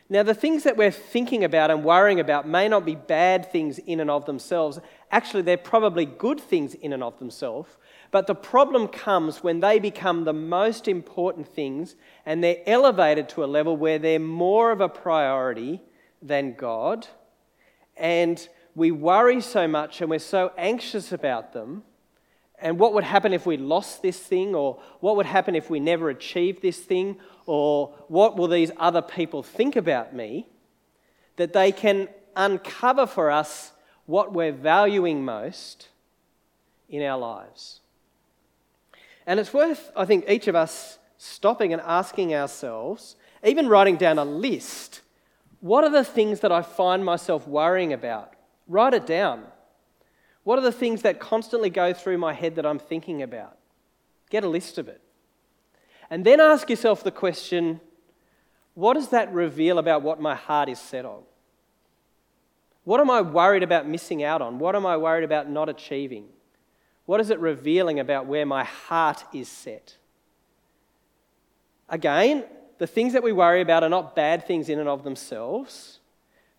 Now, 0.08 0.22
the 0.22 0.36
things 0.36 0.64
that 0.64 0.78
we're 0.78 0.92
thinking 0.92 1.44
about 1.44 1.72
and 1.72 1.84
worrying 1.84 2.20
about 2.20 2.48
may 2.48 2.68
not 2.68 2.86
be 2.86 2.94
bad 2.94 3.52
things 3.52 3.80
in 3.80 4.00
and 4.00 4.12
of 4.12 4.26
themselves. 4.26 4.80
Actually, 5.12 5.42
they're 5.42 5.58
probably 5.58 6.06
good 6.06 6.40
things 6.40 6.76
in 6.76 6.94
and 6.94 7.02
of 7.02 7.18
themselves. 7.18 7.76
But 8.12 8.28
the 8.28 8.36
problem 8.36 8.88
comes 8.88 9.44
when 9.44 9.62
they 9.62 9.80
become 9.80 10.24
the 10.24 10.34
most 10.34 10.88
important 10.88 11.48
things 11.48 11.96
and 12.24 12.44
they're 12.44 12.62
elevated 12.68 13.30
to 13.30 13.44
a 13.44 13.48
level 13.48 13.76
where 13.76 13.98
they're 13.98 14.20
more 14.20 14.72
of 14.72 14.80
a 14.80 14.88
priority 14.88 15.82
than 16.22 16.54
God. 16.54 17.08
And 17.98 18.48
we 18.76 18.92
worry 18.92 19.42
so 19.42 19.68
much 19.68 20.02
and 20.02 20.10
we're 20.10 20.20
so 20.20 20.52
anxious 20.56 21.12
about 21.12 21.54
them. 21.54 21.84
And 22.60 22.80
what 22.80 22.94
would 22.94 23.04
happen 23.04 23.34
if 23.34 23.46
we 23.46 23.58
lost 23.58 24.02
this 24.02 24.18
thing? 24.20 24.56
Or 24.56 24.80
what 25.00 25.15
would 25.18 25.26
happen 25.26 25.56
if 25.56 25.70
we 25.70 25.80
never 25.80 26.10
achieved 26.10 26.62
this 26.62 26.80
thing? 26.80 27.18
Or 27.46 27.94
what 28.08 28.38
will 28.38 28.48
these 28.48 28.72
other 28.78 29.02
people 29.02 29.44
think 29.44 29.76
about 29.76 30.15
me? 30.15 30.48
That 31.36 31.54
they 31.54 31.72
can 31.72 32.08
uncover 32.36 33.06
for 33.06 33.30
us 33.30 33.72
what 34.06 34.34
we're 34.34 34.52
valuing 34.52 35.26
most 35.26 35.89
in 36.89 37.02
our 37.02 37.18
lives. 37.18 37.82
And 39.28 39.39
it's 39.39 39.54
worth, 39.54 39.91
I 39.96 40.06
think, 40.06 40.30
each 40.30 40.48
of 40.48 40.56
us 40.56 41.00
stopping 41.18 41.74
and 41.74 41.82
asking 41.82 42.34
ourselves, 42.36 43.15
even 43.44 43.68
writing 43.68 43.98
down 43.98 44.20
a 44.20 44.26
list 44.26 45.02
what 45.65 45.84
are 45.84 45.89
the 45.89 46.04
things 46.04 46.41
that 46.41 46.52
I 46.52 46.62
find 46.62 47.04
myself 47.04 47.48
worrying 47.48 47.91
about? 47.91 48.34
Write 48.68 48.94
it 48.94 49.08
down. 49.08 49.46
What 50.45 50.60
are 50.60 50.62
the 50.62 50.71
things 50.71 51.01
that 51.01 51.19
constantly 51.19 51.71
go 51.71 51.91
through 51.91 52.19
my 52.19 52.31
head 52.31 52.55
that 52.55 52.65
I'm 52.65 52.79
thinking 52.79 53.21
about? 53.23 53.58
Get 54.29 54.43
a 54.43 54.47
list 54.47 54.77
of 54.77 54.88
it. 54.88 55.01
And 56.10 56.23
then 56.23 56.39
ask 56.39 56.69
yourself 56.69 57.03
the 57.03 57.12
question 57.12 57.81
what 58.75 58.93
does 58.93 59.10
that 59.10 59.34
reveal 59.34 59.79
about 59.79 60.01
what 60.01 60.21
my 60.21 60.36
heart 60.36 60.69
is 60.69 60.79
set 60.79 61.05
on? 61.05 61.23
What 62.84 62.99
am 62.99 63.10
I 63.10 63.21
worried 63.21 63.63
about 63.63 63.88
missing 63.88 64.21
out 64.21 64.41
on? 64.41 64.60
What 64.60 64.75
am 64.75 64.86
I 64.86 64.97
worried 64.97 65.23
about 65.23 65.49
not 65.49 65.69
achieving? 65.69 66.27
What 67.05 67.19
is 67.21 67.29
it 67.29 67.39
revealing 67.39 67.99
about 67.99 68.27
where 68.27 68.45
my 68.45 68.63
heart 68.63 69.23
is 69.34 69.47
set? 69.47 69.97
Again, 71.89 72.43
the 72.77 72.86
things 72.86 73.13
that 73.13 73.23
we 73.23 73.31
worry 73.31 73.62
about 73.62 73.84
are 73.84 73.89
not 73.89 74.15
bad 74.15 74.45
things 74.45 74.69
in 74.69 74.79
and 74.79 74.89
of 74.89 75.03
themselves, 75.03 75.99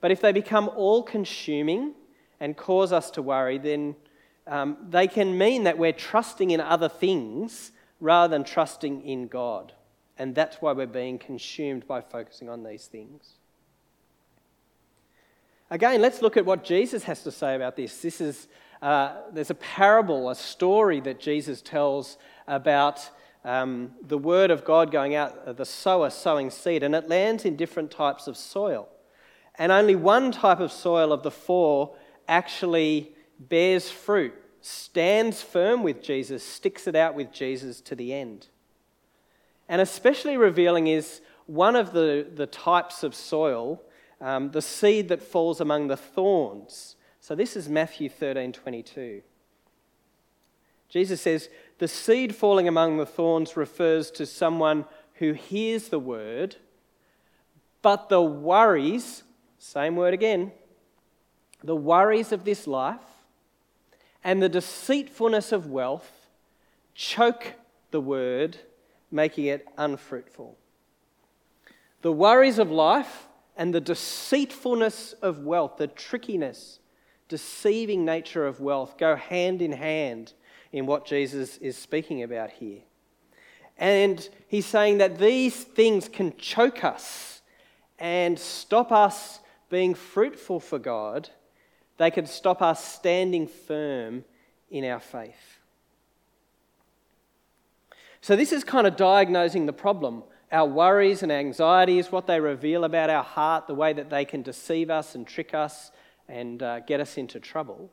but 0.00 0.10
if 0.10 0.20
they 0.20 0.32
become 0.32 0.70
all 0.74 1.02
consuming 1.02 1.94
and 2.40 2.56
cause 2.56 2.92
us 2.92 3.10
to 3.12 3.22
worry, 3.22 3.58
then 3.58 3.96
um, 4.46 4.76
they 4.88 5.08
can 5.08 5.36
mean 5.36 5.64
that 5.64 5.78
we're 5.78 5.92
trusting 5.92 6.50
in 6.50 6.60
other 6.60 6.88
things 6.88 7.72
rather 8.00 8.30
than 8.30 8.44
trusting 8.44 9.02
in 9.02 9.26
God. 9.26 9.72
And 10.18 10.34
that's 10.34 10.56
why 10.62 10.72
we're 10.72 10.86
being 10.86 11.18
consumed 11.18 11.86
by 11.86 12.00
focusing 12.00 12.48
on 12.48 12.62
these 12.62 12.86
things. 12.86 13.34
Again, 15.70 16.00
let's 16.00 16.22
look 16.22 16.36
at 16.36 16.46
what 16.46 16.64
Jesus 16.64 17.04
has 17.04 17.22
to 17.24 17.32
say 17.32 17.56
about 17.56 17.76
this. 17.76 18.00
This 18.00 18.20
is 18.20 18.48
uh, 18.82 19.14
there's 19.32 19.50
a 19.50 19.54
parable, 19.54 20.30
a 20.30 20.34
story 20.34 21.00
that 21.00 21.18
Jesus 21.18 21.62
tells 21.62 22.18
about 22.46 23.08
um, 23.44 23.92
the 24.02 24.18
word 24.18 24.50
of 24.50 24.64
God 24.64 24.90
going 24.90 25.14
out, 25.14 25.36
uh, 25.46 25.52
the 25.52 25.64
sower 25.64 26.10
sowing 26.10 26.50
seed, 26.50 26.82
and 26.82 26.94
it 26.94 27.08
lands 27.08 27.44
in 27.44 27.56
different 27.56 27.90
types 27.90 28.26
of 28.26 28.36
soil. 28.36 28.88
And 29.56 29.72
only 29.72 29.94
one 29.94 30.30
type 30.30 30.60
of 30.60 30.70
soil 30.70 31.12
of 31.12 31.22
the 31.22 31.30
four 31.30 31.96
actually 32.28 33.14
bears 33.38 33.90
fruit, 33.90 34.34
stands 34.60 35.42
firm 35.42 35.82
with 35.82 36.02
Jesus, 36.02 36.42
sticks 36.42 36.86
it 36.86 36.96
out 36.96 37.14
with 37.14 37.32
Jesus 37.32 37.80
to 37.82 37.94
the 37.94 38.12
end. 38.12 38.48
And 39.68 39.80
especially 39.80 40.36
revealing 40.36 40.86
is 40.86 41.20
one 41.46 41.76
of 41.76 41.92
the, 41.92 42.26
the 42.34 42.46
types 42.46 43.02
of 43.02 43.14
soil, 43.14 43.82
um, 44.20 44.50
the 44.50 44.62
seed 44.62 45.08
that 45.08 45.22
falls 45.22 45.60
among 45.60 45.88
the 45.88 45.96
thorns. 45.96 46.96
So 47.20 47.34
this 47.34 47.56
is 47.56 47.68
Matthew 47.68 48.08
13 48.08 48.52
22. 48.52 49.22
Jesus 50.88 51.20
says, 51.20 51.48
The 51.78 51.88
seed 51.88 52.34
falling 52.34 52.68
among 52.68 52.96
the 52.96 53.06
thorns 53.06 53.56
refers 53.56 54.10
to 54.12 54.26
someone 54.26 54.84
who 55.14 55.32
hears 55.32 55.88
the 55.88 55.98
word, 55.98 56.56
but 57.82 58.08
the 58.08 58.22
worries, 58.22 59.22
same 59.58 59.96
word 59.96 60.14
again, 60.14 60.52
the 61.66 61.76
worries 61.76 62.32
of 62.32 62.44
this 62.44 62.66
life 62.66 63.00
and 64.22 64.42
the 64.42 64.48
deceitfulness 64.48 65.52
of 65.52 65.66
wealth 65.66 66.28
choke 66.94 67.54
the 67.90 68.00
word, 68.00 68.56
making 69.10 69.46
it 69.46 69.66
unfruitful. 69.76 70.56
The 72.02 72.12
worries 72.12 72.58
of 72.58 72.70
life 72.70 73.26
and 73.56 73.74
the 73.74 73.80
deceitfulness 73.80 75.14
of 75.14 75.40
wealth, 75.40 75.76
the 75.78 75.88
trickiness, 75.88 76.78
deceiving 77.28 78.04
nature 78.04 78.46
of 78.46 78.60
wealth, 78.60 78.96
go 78.96 79.16
hand 79.16 79.60
in 79.60 79.72
hand 79.72 80.34
in 80.72 80.86
what 80.86 81.04
Jesus 81.04 81.56
is 81.58 81.76
speaking 81.76 82.22
about 82.22 82.50
here. 82.50 82.80
And 83.76 84.28
he's 84.46 84.66
saying 84.66 84.98
that 84.98 85.18
these 85.18 85.64
things 85.64 86.08
can 86.08 86.36
choke 86.36 86.84
us 86.84 87.42
and 87.98 88.38
stop 88.38 88.92
us 88.92 89.40
being 89.68 89.94
fruitful 89.94 90.60
for 90.60 90.78
God. 90.78 91.30
They 91.98 92.10
can 92.10 92.26
stop 92.26 92.62
us 92.62 92.84
standing 92.84 93.46
firm 93.46 94.24
in 94.70 94.84
our 94.84 95.00
faith. 95.00 95.60
So, 98.20 98.34
this 98.36 98.52
is 98.52 98.64
kind 98.64 98.86
of 98.86 98.96
diagnosing 98.96 99.66
the 99.66 99.72
problem. 99.72 100.24
Our 100.50 100.66
worries 100.66 101.22
and 101.22 101.32
anxieties, 101.32 102.12
what 102.12 102.26
they 102.26 102.40
reveal 102.40 102.84
about 102.84 103.10
our 103.10 103.22
heart, 103.22 103.66
the 103.66 103.74
way 103.74 103.92
that 103.92 104.10
they 104.10 104.24
can 104.24 104.42
deceive 104.42 104.90
us 104.90 105.14
and 105.14 105.26
trick 105.26 105.54
us 105.54 105.90
and 106.28 106.62
uh, 106.62 106.80
get 106.80 107.00
us 107.00 107.16
into 107.16 107.40
trouble. 107.40 107.90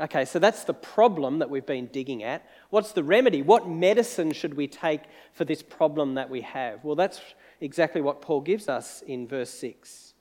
Okay, 0.00 0.24
so 0.24 0.38
that's 0.38 0.64
the 0.64 0.72
problem 0.72 1.40
that 1.40 1.50
we've 1.50 1.66
been 1.66 1.86
digging 1.86 2.22
at. 2.22 2.42
What's 2.70 2.92
the 2.92 3.04
remedy? 3.04 3.42
What 3.42 3.68
medicine 3.68 4.32
should 4.32 4.54
we 4.54 4.66
take 4.66 5.02
for 5.34 5.44
this 5.44 5.62
problem 5.62 6.14
that 6.14 6.30
we 6.30 6.40
have? 6.40 6.82
Well, 6.82 6.96
that's 6.96 7.20
exactly 7.60 8.00
what 8.00 8.22
Paul 8.22 8.40
gives 8.40 8.66
us 8.66 9.02
in 9.06 9.28
verse 9.28 9.50
6. 9.50 10.14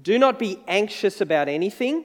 Do 0.00 0.20
not 0.20 0.38
be 0.38 0.60
anxious 0.68 1.20
about 1.20 1.48
anything, 1.48 2.04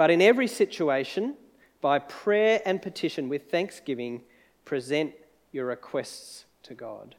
but 0.00 0.10
in 0.10 0.22
every 0.22 0.46
situation, 0.46 1.34
by 1.82 1.98
prayer 1.98 2.62
and 2.64 2.80
petition 2.80 3.28
with 3.28 3.50
thanksgiving, 3.50 4.22
present 4.64 5.12
your 5.52 5.66
requests 5.66 6.46
to 6.62 6.72
God. 6.72 7.16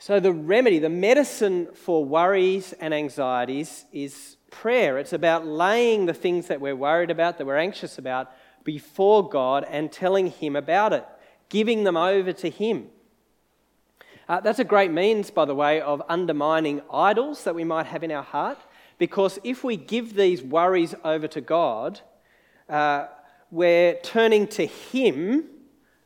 So, 0.00 0.18
the 0.18 0.32
remedy, 0.32 0.80
the 0.80 0.88
medicine 0.88 1.68
for 1.72 2.04
worries 2.04 2.74
and 2.80 2.92
anxieties 2.92 3.84
is 3.92 4.36
prayer. 4.50 4.98
It's 4.98 5.12
about 5.12 5.46
laying 5.46 6.06
the 6.06 6.12
things 6.12 6.48
that 6.48 6.60
we're 6.60 6.74
worried 6.74 7.12
about, 7.12 7.38
that 7.38 7.46
we're 7.46 7.56
anxious 7.56 7.98
about, 7.98 8.32
before 8.64 9.28
God 9.28 9.64
and 9.70 9.92
telling 9.92 10.32
Him 10.32 10.56
about 10.56 10.92
it, 10.92 11.06
giving 11.50 11.84
them 11.84 11.96
over 11.96 12.32
to 12.32 12.50
Him. 12.50 12.88
Uh, 14.28 14.40
that's 14.40 14.58
a 14.58 14.64
great 14.64 14.90
means, 14.90 15.30
by 15.30 15.44
the 15.44 15.54
way, 15.54 15.80
of 15.80 16.02
undermining 16.08 16.82
idols 16.92 17.44
that 17.44 17.54
we 17.54 17.62
might 17.62 17.86
have 17.86 18.02
in 18.02 18.10
our 18.10 18.24
heart, 18.24 18.58
because 19.04 19.38
if 19.44 19.62
we 19.62 19.76
give 19.76 20.14
these 20.14 20.42
worries 20.42 20.94
over 21.04 21.28
to 21.28 21.42
God, 21.42 22.00
uh, 22.70 23.04
we're 23.50 23.98
turning 24.02 24.46
to 24.46 24.64
Him 24.64 25.44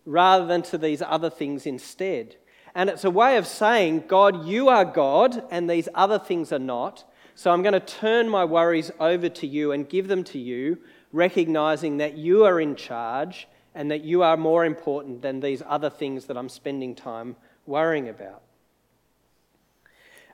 rather 0.04 0.46
than 0.46 0.62
to 0.62 0.76
these 0.76 1.00
other 1.00 1.30
things 1.30 1.64
instead. 1.64 2.34
And 2.74 2.90
it's 2.90 3.04
a 3.04 3.10
way 3.10 3.36
of 3.36 3.46
saying, 3.46 4.08
God, 4.08 4.46
you 4.48 4.68
are 4.68 4.84
God, 4.84 5.44
and 5.52 5.70
these 5.70 5.88
other 5.94 6.18
things 6.18 6.50
are 6.50 6.58
not. 6.58 7.08
So 7.36 7.52
I'm 7.52 7.62
going 7.62 7.72
to 7.72 7.78
turn 7.78 8.28
my 8.28 8.44
worries 8.44 8.90
over 8.98 9.28
to 9.28 9.46
you 9.46 9.70
and 9.70 9.88
give 9.88 10.08
them 10.08 10.24
to 10.24 10.38
you, 10.40 10.78
recognizing 11.12 11.98
that 11.98 12.18
you 12.18 12.44
are 12.46 12.60
in 12.60 12.74
charge 12.74 13.46
and 13.76 13.92
that 13.92 14.02
you 14.02 14.24
are 14.24 14.36
more 14.36 14.64
important 14.64 15.22
than 15.22 15.38
these 15.38 15.62
other 15.68 15.88
things 15.88 16.24
that 16.24 16.36
I'm 16.36 16.48
spending 16.48 16.96
time 16.96 17.36
worrying 17.64 18.08
about. 18.08 18.42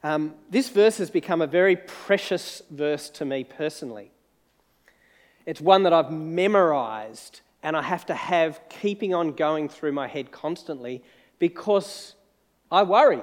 Um, 0.04 0.34
this 0.50 0.68
verse 0.68 0.98
has 0.98 1.10
become 1.10 1.40
a 1.40 1.46
very 1.46 1.76
precious 1.76 2.60
verse 2.70 3.08
to 3.08 3.24
me 3.24 3.42
personally. 3.42 4.10
It's 5.46 5.62
one 5.62 5.84
that 5.84 5.94
I've 5.94 6.12
memorized 6.12 7.40
and 7.62 7.74
I 7.74 7.80
have 7.80 8.04
to 8.06 8.14
have 8.14 8.60
keeping 8.68 9.14
on 9.14 9.32
going 9.32 9.70
through 9.70 9.92
my 9.92 10.06
head 10.06 10.30
constantly 10.30 11.02
because 11.38 12.16
I 12.70 12.82
worry. 12.82 13.22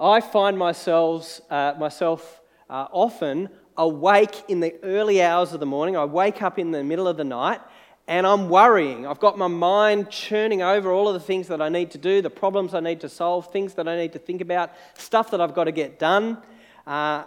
I 0.00 0.22
find 0.22 0.56
myself, 0.56 1.38
uh, 1.50 1.74
myself 1.78 2.40
uh, 2.70 2.86
often 2.90 3.50
awake 3.76 4.44
in 4.48 4.60
the 4.60 4.74
early 4.82 5.22
hours 5.22 5.52
of 5.52 5.60
the 5.60 5.66
morning. 5.66 5.98
I 5.98 6.06
wake 6.06 6.40
up 6.40 6.58
in 6.58 6.70
the 6.70 6.82
middle 6.82 7.06
of 7.06 7.18
the 7.18 7.24
night 7.24 7.60
and 8.08 8.26
I'm 8.26 8.48
worrying. 8.48 9.06
I've 9.06 9.20
got 9.20 9.38
my 9.38 9.46
mind 9.46 10.10
churning 10.10 10.62
over 10.62 10.90
all 10.90 11.06
of 11.06 11.14
the 11.14 11.20
things 11.20 11.46
that 11.46 11.62
I 11.62 11.68
need 11.68 11.92
to 11.92 11.98
do, 11.98 12.20
the 12.20 12.30
problems 12.30 12.74
I 12.74 12.80
need 12.80 13.00
to 13.02 13.08
solve, 13.08 13.52
things 13.52 13.74
that 13.74 13.86
I 13.86 13.96
need 13.96 14.12
to 14.14 14.18
think 14.18 14.40
about, 14.40 14.72
stuff 14.94 15.30
that 15.30 15.40
I've 15.40 15.54
got 15.54 15.64
to 15.64 15.72
get 15.72 15.98
done. 15.98 16.38
Uh, 16.86 17.24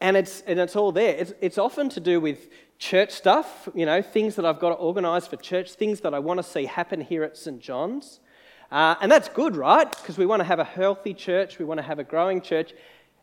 And 0.00 0.16
it's, 0.16 0.42
and 0.48 0.58
it's 0.58 0.74
all 0.74 0.92
there. 0.92 1.14
It's, 1.14 1.32
it's 1.40 1.58
often 1.58 1.88
to 1.90 2.00
do 2.00 2.20
with 2.20 2.38
church 2.78 3.10
stuff, 3.10 3.68
you 3.72 3.86
know, 3.86 4.02
things 4.02 4.34
that 4.34 4.44
I've 4.44 4.58
got 4.58 4.70
to 4.70 4.74
organise 4.74 5.28
for 5.28 5.36
church, 5.36 5.74
things 5.74 6.00
that 6.00 6.12
I 6.12 6.18
want 6.18 6.38
to 6.38 6.42
see 6.42 6.66
happen 6.66 7.00
here 7.00 7.22
at 7.22 7.36
St. 7.36 7.60
John's. 7.60 8.18
Uh, 8.70 8.96
and 9.00 9.08
that's 9.12 9.28
good, 9.28 9.54
right? 9.54 9.88
Because 9.88 10.18
we 10.18 10.26
want 10.26 10.40
to 10.40 10.48
have 10.52 10.58
a 10.58 10.64
healthy 10.64 11.14
church, 11.14 11.60
we 11.60 11.64
want 11.64 11.78
to 11.78 11.86
have 11.86 12.00
a 12.00 12.04
growing 12.04 12.40
church. 12.40 12.72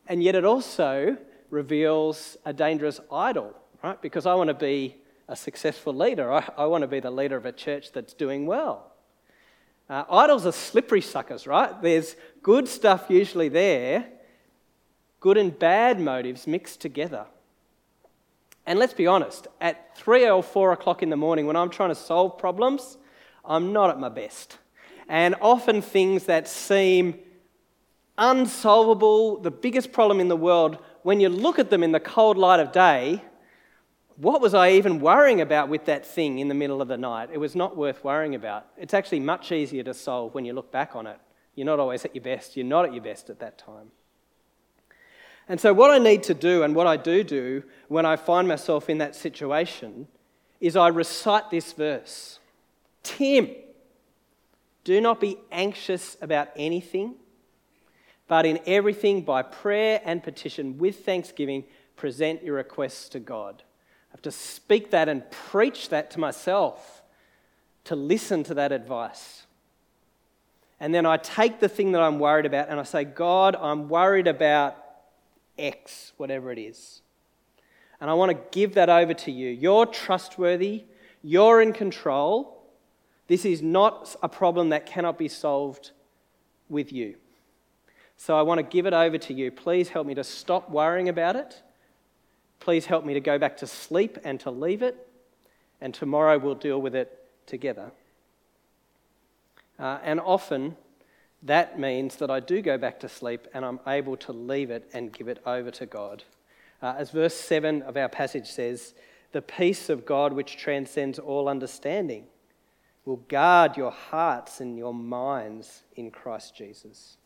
And 0.07 0.23
yet 0.23 0.35
it 0.35 0.45
also 0.45 1.17
reveals 1.49 2.38
a 2.45 2.53
dangerous 2.53 3.01
idol, 3.12 3.53
right? 3.83 4.01
Because 4.01 4.25
I 4.25 4.35
want 4.35 4.47
to 4.47 4.53
be 4.71 4.95
a 5.29 5.35
successful 5.35 5.93
leader, 5.93 6.33
I, 6.33 6.49
I 6.57 6.65
want 6.65 6.81
to 6.81 6.87
be 6.87 6.99
the 6.99 7.11
leader 7.11 7.37
of 7.37 7.45
a 7.45 7.51
church 7.51 7.91
that's 7.91 8.13
doing 8.13 8.47
well. 8.47 8.91
Uh, 9.87 10.03
idols 10.09 10.45
are 10.45 10.51
slippery 10.51 11.01
suckers, 11.01 11.45
right? 11.45 11.79
There's 11.81 12.15
good 12.41 12.67
stuff 12.67 13.05
usually 13.09 13.47
there, 13.47 14.07
good 15.19 15.37
and 15.37 15.57
bad 15.57 15.99
motives 15.99 16.47
mixed 16.47 16.81
together. 16.81 17.27
And 18.65 18.79
let's 18.79 18.93
be 18.93 19.05
honest, 19.05 19.47
at 19.61 19.95
3 19.97 20.27
or 20.29 20.41
4 20.41 20.73
o'clock 20.73 21.03
in 21.03 21.09
the 21.09 21.17
morning 21.17 21.45
when 21.45 21.55
I'm 21.55 21.69
trying 21.69 21.89
to 21.89 21.95
solve 21.95 22.39
problems, 22.39 22.97
I'm 23.45 23.71
not 23.71 23.91
at 23.91 23.99
my 23.99 24.09
best. 24.09 24.57
And 25.07 25.35
often 25.41 25.81
things 25.81 26.25
that 26.25 26.47
seem 26.47 27.19
unsolvable, 28.17 29.37
the 29.37 29.51
biggest 29.51 29.91
problem 29.91 30.19
in 30.19 30.27
the 30.27 30.35
world, 30.35 30.79
when 31.03 31.19
you 31.19 31.29
look 31.29 31.59
at 31.59 31.69
them 31.69 31.83
in 31.83 31.91
the 31.91 31.99
cold 31.99 32.37
light 32.37 32.59
of 32.59 32.71
day, 32.71 33.23
what 34.19 34.41
was 34.41 34.53
I 34.53 34.71
even 34.71 34.99
worrying 34.99 35.39
about 35.39 35.69
with 35.69 35.86
that 35.86 36.05
thing 36.05 36.39
in 36.39 36.49
the 36.49 36.53
middle 36.53 36.82
of 36.82 36.89
the 36.89 36.97
night? 36.97 37.29
It 37.32 37.38
was 37.38 37.55
not 37.55 37.77
worth 37.77 38.03
worrying 38.03 38.36
about. 38.36 38.67
It's 38.77 38.93
actually 38.93 39.21
much 39.21 39.53
easier 39.53 39.82
to 39.84 39.93
solve 39.93 40.34
when 40.34 40.43
you 40.43 40.51
look 40.51 40.73
back 40.73 40.93
on 40.93 41.08
it. 41.08 41.17
You're 41.55 41.65
not 41.65 41.79
always 41.79 42.03
at 42.03 42.13
your 42.13 42.23
best. 42.23 42.58
You're 42.58 42.65
not 42.65 42.84
at 42.84 42.93
your 42.93 43.01
best 43.01 43.29
at 43.29 43.39
that 43.39 43.58
time. 43.58 43.91
And 45.47 45.60
so, 45.60 45.73
what 45.73 45.89
I 45.89 45.99
need 45.99 46.23
to 46.23 46.34
do, 46.34 46.63
and 46.63 46.75
what 46.75 46.86
I 46.86 46.97
do 46.97 47.23
do 47.23 47.63
when 47.88 48.05
I 48.05 48.17
find 48.17 48.45
myself 48.45 48.89
in 48.89 48.97
that 48.97 49.15
situation, 49.15 50.10
is 50.60 50.75
I 50.75 50.89
recite 50.89 51.49
this 51.49 51.71
verse 51.71 52.39
Tim, 53.03 53.49
do 54.84 54.99
not 54.99 55.21
be 55.21 55.38
anxious 55.49 56.17
about 56.21 56.49
anything, 56.58 57.15
but 58.27 58.45
in 58.45 58.60
everything, 58.65 59.21
by 59.21 59.43
prayer 59.43 60.01
and 60.03 60.21
petition, 60.21 60.77
with 60.77 61.05
thanksgiving, 61.05 61.63
present 61.95 62.43
your 62.43 62.55
requests 62.55 63.08
to 63.10 63.19
God. 63.21 63.63
I 64.10 64.13
have 64.13 64.22
to 64.24 64.32
speak 64.32 64.91
that 64.91 65.08
and 65.08 65.30
preach 65.30 65.89
that 65.89 66.12
to 66.12 66.19
myself, 66.19 67.04
to 67.86 67.95
listen 67.95 68.43
to 68.45 68.54
that 68.56 68.72
advice. 68.72 69.43
And 70.80 70.93
then 70.93 71.06
I 71.06 71.17
take 71.17 71.60
the 71.60 71.69
thing 71.69 71.91
that 71.91 72.02
I'm 72.02 72.19
worried 72.19 72.45
about 72.45 72.69
and 72.69 72.80
I 72.80 72.84
say, 72.84 73.04
God, 73.04 73.56
I'm 73.56 73.89
worried 73.89 74.28
about 74.28 74.78
X, 75.58 76.13
whatever 76.17 76.52
it 76.52 76.58
is. 76.58 77.02
And 78.02 78.10
I 78.10 78.13
want 78.13 78.32
to 78.32 78.38
give 78.52 78.76
that 78.76 78.89
over 78.89 79.13
to 79.13 79.32
you. 79.32 79.50
You're 79.50 79.86
trustworthy, 79.86 80.86
you're 81.22 81.62
in 81.62 81.74
control. 81.74 82.56
This 83.28 83.45
is 83.45 83.62
not 83.62 84.15
a 84.24 84.30
problem 84.30 84.69
that 84.69 84.86
cannot 84.86 85.17
be 85.17 85.28
solved 85.28 85.91
with 86.69 86.91
you. 86.91 87.15
So 88.17 88.38
I 88.38 88.41
want 88.41 88.60
to 88.60 88.63
give 88.63 88.86
it 88.86 88.93
over 88.93 89.17
to 89.17 89.34
you. 89.34 89.52
Please 89.52 89.89
help 89.89 90.08
me 90.08 90.15
to 90.15 90.24
stop 90.24 90.69
worrying 90.69 91.10
about 91.10 91.36
it 91.36 91.62
Please 92.69 92.86
help 92.86 93.03
me 93.03 93.15
to 93.15 93.19
go 93.19 93.39
back 93.39 93.58
to 93.58 93.65
sleep 93.65 94.19
and 94.23 94.39
to 94.41 94.51
leave 94.51 94.84
it, 94.84 95.08
and 95.82 95.91
tomorrow 95.91 96.38
we'll 96.38 96.53
deal 96.53 96.79
with 96.79 96.93
it 96.93 97.25
together. 97.47 97.89
Uh, 99.79 99.97
and 100.03 100.19
often 100.19 100.77
that 101.41 101.79
means 101.79 102.17
that 102.17 102.29
I 102.29 102.39
do 102.39 102.62
go 102.62 102.77
back 102.77 102.99
to 102.99 103.10
sleep 103.10 103.47
and 103.55 103.65
I'm 103.65 103.79
able 103.88 104.15
to 104.17 104.34
leave 104.34 104.69
it 104.69 104.88
and 104.93 105.12
give 105.12 105.27
it 105.27 105.41
over 105.47 105.71
to 105.71 105.88
God. 105.88 106.23
Uh, 106.79 106.93
as 106.95 107.10
verse 107.10 107.34
7 107.34 107.82
of 107.82 107.97
our 107.97 108.08
passage 108.08 108.45
says, 108.45 108.93
the 109.32 109.41
peace 109.41 109.89
of 109.89 110.05
God 110.05 110.32
which 110.34 110.55
transcends 110.55 111.17
all 111.17 111.49
understanding 111.49 112.25
will 113.03 113.23
guard 113.29 113.77
your 113.77 113.89
hearts 113.89 114.62
and 114.62 114.77
your 114.77 114.93
minds 114.93 115.82
in 115.95 116.12
Christ 116.12 116.55
Jesus. 116.55 117.17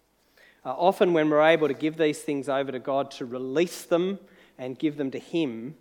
Uh, 0.63 0.69
often, 0.69 1.11
when 1.11 1.29
we're 1.29 1.41
able 1.41 1.67
to 1.67 1.73
give 1.73 1.97
these 1.97 2.19
things 2.19 2.47
over 2.47 2.71
to 2.71 2.79
God 2.79 3.11
to 3.11 3.25
release 3.25 3.83
them 3.83 4.19
and 4.57 4.77
give 4.77 4.97
them 4.97 5.11
to 5.11 5.19
Him, 5.19 5.75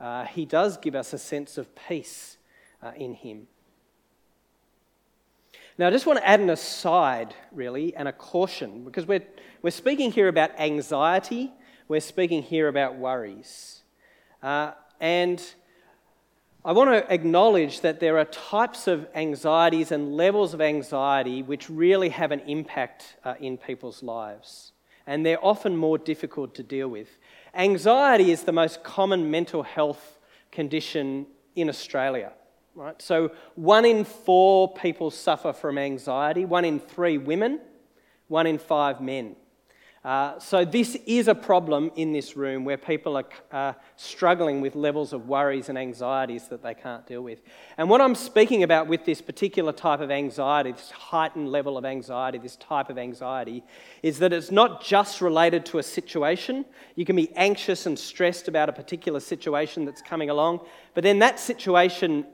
uh, 0.00 0.24
He 0.24 0.44
does 0.44 0.76
give 0.76 0.94
us 0.94 1.12
a 1.12 1.18
sense 1.18 1.58
of 1.58 1.74
peace 1.74 2.36
uh, 2.82 2.92
in 2.96 3.14
Him. 3.14 3.46
Now, 5.78 5.86
I 5.86 5.90
just 5.90 6.04
want 6.04 6.18
to 6.18 6.28
add 6.28 6.40
an 6.40 6.50
aside, 6.50 7.34
really, 7.52 7.96
and 7.96 8.06
a 8.06 8.12
caution, 8.12 8.84
because 8.84 9.06
we're, 9.06 9.24
we're 9.62 9.70
speaking 9.70 10.12
here 10.12 10.28
about 10.28 10.50
anxiety, 10.58 11.52
we're 11.88 12.00
speaking 12.00 12.42
here 12.42 12.68
about 12.68 12.96
worries. 12.96 13.82
Uh, 14.42 14.72
and 15.00 15.42
I 16.62 16.72
want 16.72 16.90
to 16.90 17.10
acknowledge 17.10 17.80
that 17.80 18.00
there 18.00 18.18
are 18.18 18.26
types 18.26 18.86
of 18.86 19.08
anxieties 19.14 19.90
and 19.90 20.14
levels 20.14 20.52
of 20.52 20.60
anxiety 20.60 21.42
which 21.42 21.70
really 21.70 22.10
have 22.10 22.32
an 22.32 22.40
impact 22.40 23.16
uh, 23.24 23.34
in 23.40 23.56
people's 23.56 24.02
lives. 24.02 24.72
And 25.06 25.24
they're 25.24 25.42
often 25.42 25.74
more 25.74 25.96
difficult 25.96 26.54
to 26.56 26.62
deal 26.62 26.88
with. 26.88 27.08
Anxiety 27.54 28.30
is 28.30 28.44
the 28.44 28.52
most 28.52 28.82
common 28.82 29.30
mental 29.30 29.62
health 29.62 30.18
condition 30.52 31.26
in 31.56 31.68
Australia. 31.68 32.32
Right? 32.74 33.00
So, 33.02 33.32
one 33.56 33.84
in 33.84 34.04
four 34.04 34.72
people 34.72 35.10
suffer 35.10 35.52
from 35.52 35.76
anxiety, 35.76 36.44
one 36.44 36.64
in 36.64 36.78
three 36.78 37.18
women, 37.18 37.60
one 38.28 38.46
in 38.46 38.58
five 38.58 39.00
men. 39.00 39.36
Uh, 40.02 40.38
so, 40.38 40.64
this 40.64 40.96
is 41.04 41.28
a 41.28 41.34
problem 41.34 41.90
in 41.94 42.10
this 42.10 42.34
room 42.34 42.64
where 42.64 42.78
people 42.78 43.18
are 43.18 43.26
uh, 43.52 43.74
struggling 43.96 44.62
with 44.62 44.74
levels 44.74 45.12
of 45.12 45.28
worries 45.28 45.68
and 45.68 45.76
anxieties 45.76 46.48
that 46.48 46.62
they 46.62 46.72
can't 46.72 47.06
deal 47.06 47.20
with. 47.20 47.42
And 47.76 47.90
what 47.90 48.00
I'm 48.00 48.14
speaking 48.14 48.62
about 48.62 48.86
with 48.86 49.04
this 49.04 49.20
particular 49.20 49.72
type 49.72 50.00
of 50.00 50.10
anxiety, 50.10 50.72
this 50.72 50.90
heightened 50.90 51.52
level 51.52 51.76
of 51.76 51.84
anxiety, 51.84 52.38
this 52.38 52.56
type 52.56 52.88
of 52.88 52.96
anxiety, 52.96 53.62
is 54.02 54.18
that 54.20 54.32
it's 54.32 54.50
not 54.50 54.82
just 54.82 55.20
related 55.20 55.66
to 55.66 55.78
a 55.78 55.82
situation. 55.82 56.64
You 56.94 57.04
can 57.04 57.14
be 57.14 57.30
anxious 57.36 57.84
and 57.84 57.98
stressed 57.98 58.48
about 58.48 58.70
a 58.70 58.72
particular 58.72 59.20
situation 59.20 59.84
that's 59.84 60.00
coming 60.00 60.30
along, 60.30 60.60
but 60.94 61.04
then 61.04 61.18
that 61.18 61.38
situation 61.38 62.24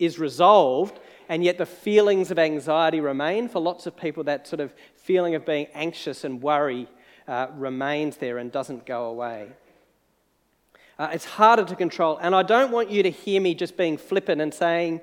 is 0.00 0.18
resolved 0.18 0.98
and 1.28 1.44
yet 1.44 1.58
the 1.58 1.66
feelings 1.66 2.32
of 2.32 2.40
anxiety 2.40 2.98
remain. 2.98 3.48
For 3.48 3.60
lots 3.60 3.86
of 3.86 3.96
people, 3.96 4.24
that 4.24 4.48
sort 4.48 4.58
of 4.58 4.74
feeling 4.96 5.36
of 5.36 5.46
being 5.46 5.68
anxious 5.74 6.24
and 6.24 6.42
worry 6.42 6.88
uh, 7.26 7.48
remains 7.56 8.16
there 8.18 8.38
and 8.38 8.52
doesn't 8.52 8.86
go 8.86 9.06
away. 9.06 9.48
Uh, 10.98 11.08
it's 11.12 11.24
harder 11.24 11.64
to 11.64 11.74
control. 11.74 12.18
And 12.18 12.34
I 12.34 12.42
don't 12.42 12.70
want 12.70 12.90
you 12.90 13.02
to 13.02 13.10
hear 13.10 13.40
me 13.40 13.54
just 13.54 13.76
being 13.76 13.96
flippant 13.96 14.40
and 14.40 14.52
saying, 14.54 15.00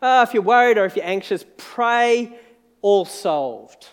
oh, 0.00 0.22
if 0.22 0.34
you're 0.34 0.42
worried 0.42 0.78
or 0.78 0.84
if 0.84 0.96
you're 0.96 1.04
anxious, 1.04 1.44
pray, 1.56 2.38
all 2.80 3.04
solved. 3.04 3.88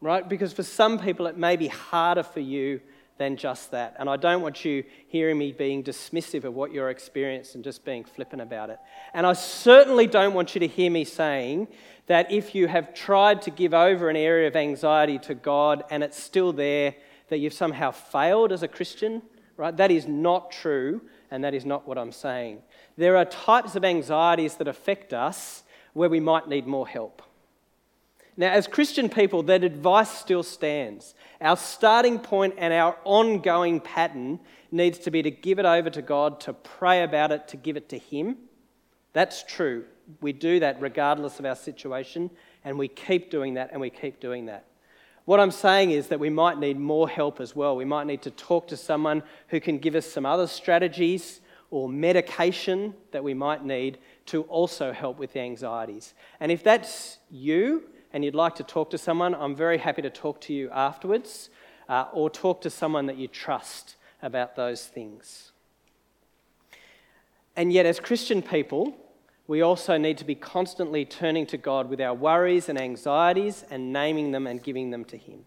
Right? 0.00 0.26
Because 0.26 0.52
for 0.52 0.62
some 0.62 0.98
people, 0.98 1.26
it 1.26 1.36
may 1.36 1.56
be 1.56 1.68
harder 1.68 2.22
for 2.22 2.40
you 2.40 2.80
than 3.18 3.36
just 3.36 3.70
that. 3.70 3.96
And 3.98 4.10
I 4.10 4.16
don't 4.16 4.42
want 4.42 4.64
you 4.64 4.84
hearing 5.08 5.38
me 5.38 5.52
being 5.52 5.82
dismissive 5.82 6.44
of 6.44 6.54
what 6.54 6.72
you're 6.72 6.90
experiencing 6.90 7.58
and 7.58 7.64
just 7.64 7.84
being 7.84 8.04
flippant 8.04 8.42
about 8.42 8.70
it. 8.70 8.78
And 9.14 9.26
I 9.26 9.32
certainly 9.32 10.06
don't 10.06 10.34
want 10.34 10.54
you 10.54 10.60
to 10.60 10.66
hear 10.66 10.90
me 10.90 11.04
saying 11.04 11.68
that 12.06 12.30
if 12.30 12.54
you 12.54 12.68
have 12.68 12.94
tried 12.94 13.42
to 13.42 13.50
give 13.50 13.72
over 13.72 14.10
an 14.10 14.16
area 14.16 14.48
of 14.48 14.56
anxiety 14.56 15.18
to 15.20 15.34
God 15.34 15.84
and 15.90 16.02
it's 16.02 16.22
still 16.22 16.52
there, 16.52 16.94
that 17.28 17.38
you've 17.38 17.52
somehow 17.52 17.90
failed 17.90 18.52
as 18.52 18.62
a 18.62 18.68
Christian, 18.68 19.22
right? 19.56 19.76
That 19.76 19.90
is 19.90 20.06
not 20.06 20.50
true, 20.50 21.00
and 21.30 21.42
that 21.44 21.54
is 21.54 21.64
not 21.64 21.86
what 21.86 21.98
I'm 21.98 22.12
saying. 22.12 22.62
There 22.96 23.16
are 23.16 23.24
types 23.24 23.76
of 23.76 23.84
anxieties 23.84 24.54
that 24.56 24.68
affect 24.68 25.12
us 25.12 25.62
where 25.92 26.08
we 26.08 26.20
might 26.20 26.48
need 26.48 26.66
more 26.66 26.86
help. 26.86 27.22
Now, 28.36 28.52
as 28.52 28.66
Christian 28.66 29.08
people, 29.08 29.42
that 29.44 29.64
advice 29.64 30.10
still 30.10 30.42
stands. 30.42 31.14
Our 31.40 31.56
starting 31.56 32.18
point 32.18 32.54
and 32.58 32.72
our 32.72 32.96
ongoing 33.04 33.80
pattern 33.80 34.40
needs 34.70 34.98
to 35.00 35.10
be 35.10 35.22
to 35.22 35.30
give 35.30 35.58
it 35.58 35.64
over 35.64 35.88
to 35.88 36.02
God, 36.02 36.40
to 36.40 36.52
pray 36.52 37.02
about 37.02 37.32
it, 37.32 37.48
to 37.48 37.56
give 37.56 37.78
it 37.78 37.88
to 37.88 37.98
Him. 37.98 38.36
That's 39.14 39.42
true. 39.42 39.86
We 40.20 40.34
do 40.34 40.60
that 40.60 40.80
regardless 40.80 41.38
of 41.38 41.46
our 41.46 41.56
situation, 41.56 42.30
and 42.62 42.78
we 42.78 42.88
keep 42.88 43.30
doing 43.30 43.54
that 43.54 43.70
and 43.72 43.80
we 43.80 43.88
keep 43.88 44.20
doing 44.20 44.46
that. 44.46 44.66
What 45.26 45.40
I'm 45.40 45.50
saying 45.50 45.90
is 45.90 46.06
that 46.06 46.20
we 46.20 46.30
might 46.30 46.58
need 46.58 46.78
more 46.78 47.08
help 47.08 47.40
as 47.40 47.54
well. 47.54 47.74
We 47.74 47.84
might 47.84 48.06
need 48.06 48.22
to 48.22 48.30
talk 48.30 48.68
to 48.68 48.76
someone 48.76 49.24
who 49.48 49.60
can 49.60 49.78
give 49.78 49.96
us 49.96 50.06
some 50.06 50.24
other 50.24 50.46
strategies 50.46 51.40
or 51.70 51.88
medication 51.88 52.94
that 53.10 53.24
we 53.24 53.34
might 53.34 53.64
need 53.64 53.98
to 54.26 54.42
also 54.44 54.92
help 54.92 55.18
with 55.18 55.32
the 55.32 55.40
anxieties. 55.40 56.14
And 56.38 56.52
if 56.52 56.62
that's 56.62 57.18
you 57.28 57.88
and 58.12 58.24
you'd 58.24 58.36
like 58.36 58.54
to 58.54 58.62
talk 58.62 58.90
to 58.90 58.98
someone, 58.98 59.34
I'm 59.34 59.56
very 59.56 59.78
happy 59.78 60.00
to 60.02 60.10
talk 60.10 60.40
to 60.42 60.54
you 60.54 60.70
afterwards 60.70 61.50
uh, 61.88 62.04
or 62.12 62.30
talk 62.30 62.60
to 62.60 62.70
someone 62.70 63.06
that 63.06 63.16
you 63.16 63.26
trust 63.26 63.96
about 64.22 64.54
those 64.54 64.86
things. 64.86 65.50
And 67.56 67.72
yet, 67.72 67.84
as 67.84 67.98
Christian 67.98 68.42
people, 68.42 68.96
we 69.48 69.62
also 69.62 69.96
need 69.96 70.18
to 70.18 70.24
be 70.24 70.34
constantly 70.34 71.04
turning 71.04 71.46
to 71.46 71.56
God 71.56 71.88
with 71.88 72.00
our 72.00 72.14
worries 72.14 72.68
and 72.68 72.80
anxieties 72.80 73.64
and 73.70 73.92
naming 73.92 74.32
them 74.32 74.46
and 74.46 74.62
giving 74.62 74.90
them 74.90 75.04
to 75.04 75.16
Him. 75.16 75.44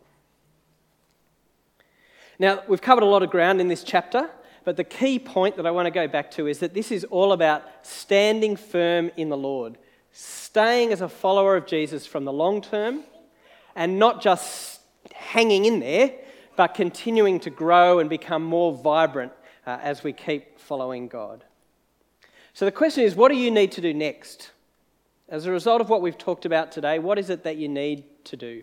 Now, 2.37 2.63
we've 2.67 2.81
covered 2.81 3.03
a 3.03 3.07
lot 3.07 3.23
of 3.23 3.29
ground 3.29 3.59
in 3.59 3.67
this 3.67 3.83
chapter, 3.83 4.29
But 4.63 4.77
the 4.77 4.83
key 4.83 5.19
point 5.19 5.55
that 5.57 5.65
I 5.65 5.71
want 5.71 5.87
to 5.87 5.91
go 5.91 6.07
back 6.07 6.31
to 6.31 6.47
is 6.47 6.59
that 6.59 6.73
this 6.73 6.91
is 6.91 7.03
all 7.05 7.33
about 7.33 7.63
standing 7.81 8.55
firm 8.55 9.09
in 9.17 9.29
the 9.29 9.35
Lord, 9.35 9.77
staying 10.11 10.91
as 10.91 11.01
a 11.01 11.09
follower 11.09 11.55
of 11.55 11.65
Jesus 11.65 12.05
from 12.05 12.25
the 12.25 12.33
long 12.33 12.61
term, 12.61 13.03
and 13.75 13.97
not 13.97 14.21
just 14.21 14.81
hanging 15.13 15.65
in 15.65 15.79
there, 15.79 16.13
but 16.55 16.75
continuing 16.75 17.39
to 17.39 17.49
grow 17.49 17.99
and 17.99 18.09
become 18.09 18.43
more 18.43 18.71
vibrant 18.73 19.31
uh, 19.65 19.79
as 19.81 20.03
we 20.03 20.13
keep 20.13 20.59
following 20.59 21.07
God. 21.07 21.43
So 22.59 22.65
the 22.65 22.73
question 22.73 23.05
is 23.05 23.15
what 23.15 23.31
do 23.31 23.37
you 23.37 23.51
need 23.51 23.71
to 23.71 23.79
do 23.79 23.93
next? 23.93 24.51
As 25.29 25.45
a 25.45 25.51
result 25.51 25.79
of 25.79 25.87
what 25.87 26.01
we've 26.01 26.17
talked 26.17 26.45
about 26.45 26.73
today, 26.73 26.99
what 26.99 27.17
is 27.17 27.29
it 27.29 27.43
that 27.43 27.55
you 27.55 27.69
need 27.69 28.03
to 28.25 28.35
do? 28.35 28.61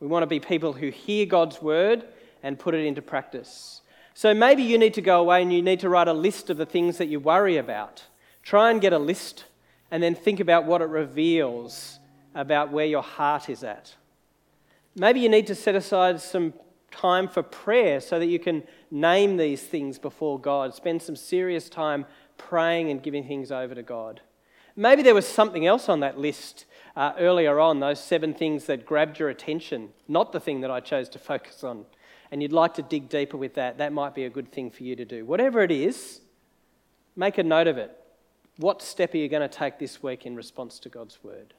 We 0.00 0.06
want 0.06 0.22
to 0.22 0.26
be 0.26 0.38
people 0.38 0.74
who 0.74 0.90
hear 0.90 1.24
God's 1.24 1.62
word 1.62 2.04
and 2.42 2.58
put 2.58 2.74
it 2.74 2.84
into 2.84 3.00
practice. 3.00 3.80
So 4.12 4.34
maybe 4.34 4.64
you 4.64 4.76
need 4.76 4.92
to 4.92 5.00
go 5.00 5.18
away 5.18 5.40
and 5.40 5.50
you 5.50 5.62
need 5.62 5.80
to 5.80 5.88
write 5.88 6.08
a 6.08 6.12
list 6.12 6.50
of 6.50 6.58
the 6.58 6.66
things 6.66 6.98
that 6.98 7.06
you 7.06 7.20
worry 7.20 7.56
about. 7.56 8.04
Try 8.42 8.70
and 8.70 8.82
get 8.82 8.92
a 8.92 8.98
list 8.98 9.46
and 9.90 10.02
then 10.02 10.14
think 10.14 10.38
about 10.38 10.66
what 10.66 10.82
it 10.82 10.90
reveals 10.90 11.98
about 12.34 12.70
where 12.70 12.84
your 12.84 13.02
heart 13.02 13.48
is 13.48 13.64
at. 13.64 13.94
Maybe 14.94 15.20
you 15.20 15.30
need 15.30 15.46
to 15.46 15.54
set 15.54 15.74
aside 15.74 16.20
some 16.20 16.52
time 16.90 17.28
for 17.28 17.42
prayer 17.42 18.02
so 18.02 18.18
that 18.18 18.26
you 18.26 18.38
can 18.38 18.62
name 18.90 19.38
these 19.38 19.62
things 19.62 19.98
before 19.98 20.38
God. 20.38 20.74
Spend 20.74 21.00
some 21.00 21.16
serious 21.16 21.70
time 21.70 22.04
praying 22.38 22.90
and 22.90 23.02
giving 23.02 23.26
things 23.26 23.52
over 23.52 23.74
to 23.74 23.82
God. 23.82 24.20
Maybe 24.74 25.02
there 25.02 25.14
was 25.14 25.26
something 25.26 25.66
else 25.66 25.88
on 25.88 26.00
that 26.00 26.18
list 26.18 26.64
uh, 26.96 27.12
earlier 27.18 27.60
on, 27.60 27.80
those 27.80 28.00
seven 28.00 28.32
things 28.32 28.64
that 28.66 28.86
grabbed 28.86 29.18
your 29.18 29.28
attention, 29.28 29.90
not 30.06 30.32
the 30.32 30.40
thing 30.40 30.60
that 30.62 30.70
I 30.70 30.80
chose 30.80 31.08
to 31.10 31.18
focus 31.18 31.62
on. 31.64 31.84
And 32.30 32.42
you'd 32.42 32.52
like 32.52 32.74
to 32.74 32.82
dig 32.82 33.08
deeper 33.08 33.36
with 33.36 33.54
that. 33.54 33.78
That 33.78 33.92
might 33.92 34.14
be 34.14 34.24
a 34.24 34.30
good 34.30 34.52
thing 34.52 34.70
for 34.70 34.84
you 34.84 34.94
to 34.96 35.04
do. 35.04 35.24
Whatever 35.24 35.62
it 35.62 35.70
is, 35.70 36.20
make 37.16 37.38
a 37.38 37.42
note 37.42 37.66
of 37.66 37.78
it. 37.78 37.96
What 38.56 38.82
step 38.82 39.14
are 39.14 39.18
you 39.18 39.28
going 39.28 39.48
to 39.48 39.48
take 39.48 39.78
this 39.78 40.02
week 40.02 40.26
in 40.26 40.36
response 40.36 40.78
to 40.80 40.88
God's 40.88 41.22
word? 41.22 41.54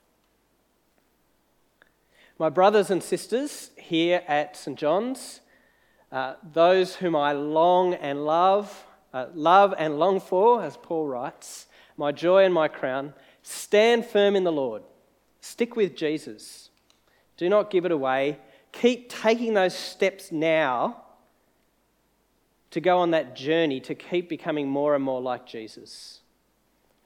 My 2.38 2.50
brothers 2.50 2.90
and 2.90 3.04
sisters 3.04 3.72
here 3.78 4.24
at 4.28 4.56
St. 4.56 4.78
John's, 4.78 5.42
uh, 6.12 6.36
those 6.54 6.96
whom 6.96 7.16
I 7.16 7.34
long 7.34 7.94
and 7.94 8.26
love, 8.26 8.86
uh, 9.14 9.28
love 9.34 9.74
and 9.78 10.00
long 10.00 10.20
for, 10.20 10.64
as 10.64 10.78
Paul 10.78 11.08
writes, 11.08 11.68
my 11.98 12.12
joy 12.12 12.46
and 12.46 12.54
my 12.54 12.68
crown, 12.68 13.14
stand 13.42 14.06
firm 14.06 14.36
in 14.36 14.44
the 14.44 14.52
Lord. 14.52 14.84
Stick 15.42 15.76
with 15.76 15.96
Jesus. 15.96 16.70
Do 17.38 17.50
not 17.50 17.70
give 17.70 17.86
it 17.86 17.92
away. 17.92 18.40
Keep 18.72 19.10
taking 19.10 19.54
those 19.54 19.74
steps 19.74 20.32
now 20.32 21.04
to 22.72 22.80
go 22.80 23.00
on 23.00 23.12
that 23.12 23.36
journey 23.36 23.80
to 23.82 23.96
keep 23.96 24.30
becoming 24.30 24.68
more 24.68 24.96
and 24.96 25.04
more 25.04 25.22
like 25.22 25.46
Jesus. 25.46 26.20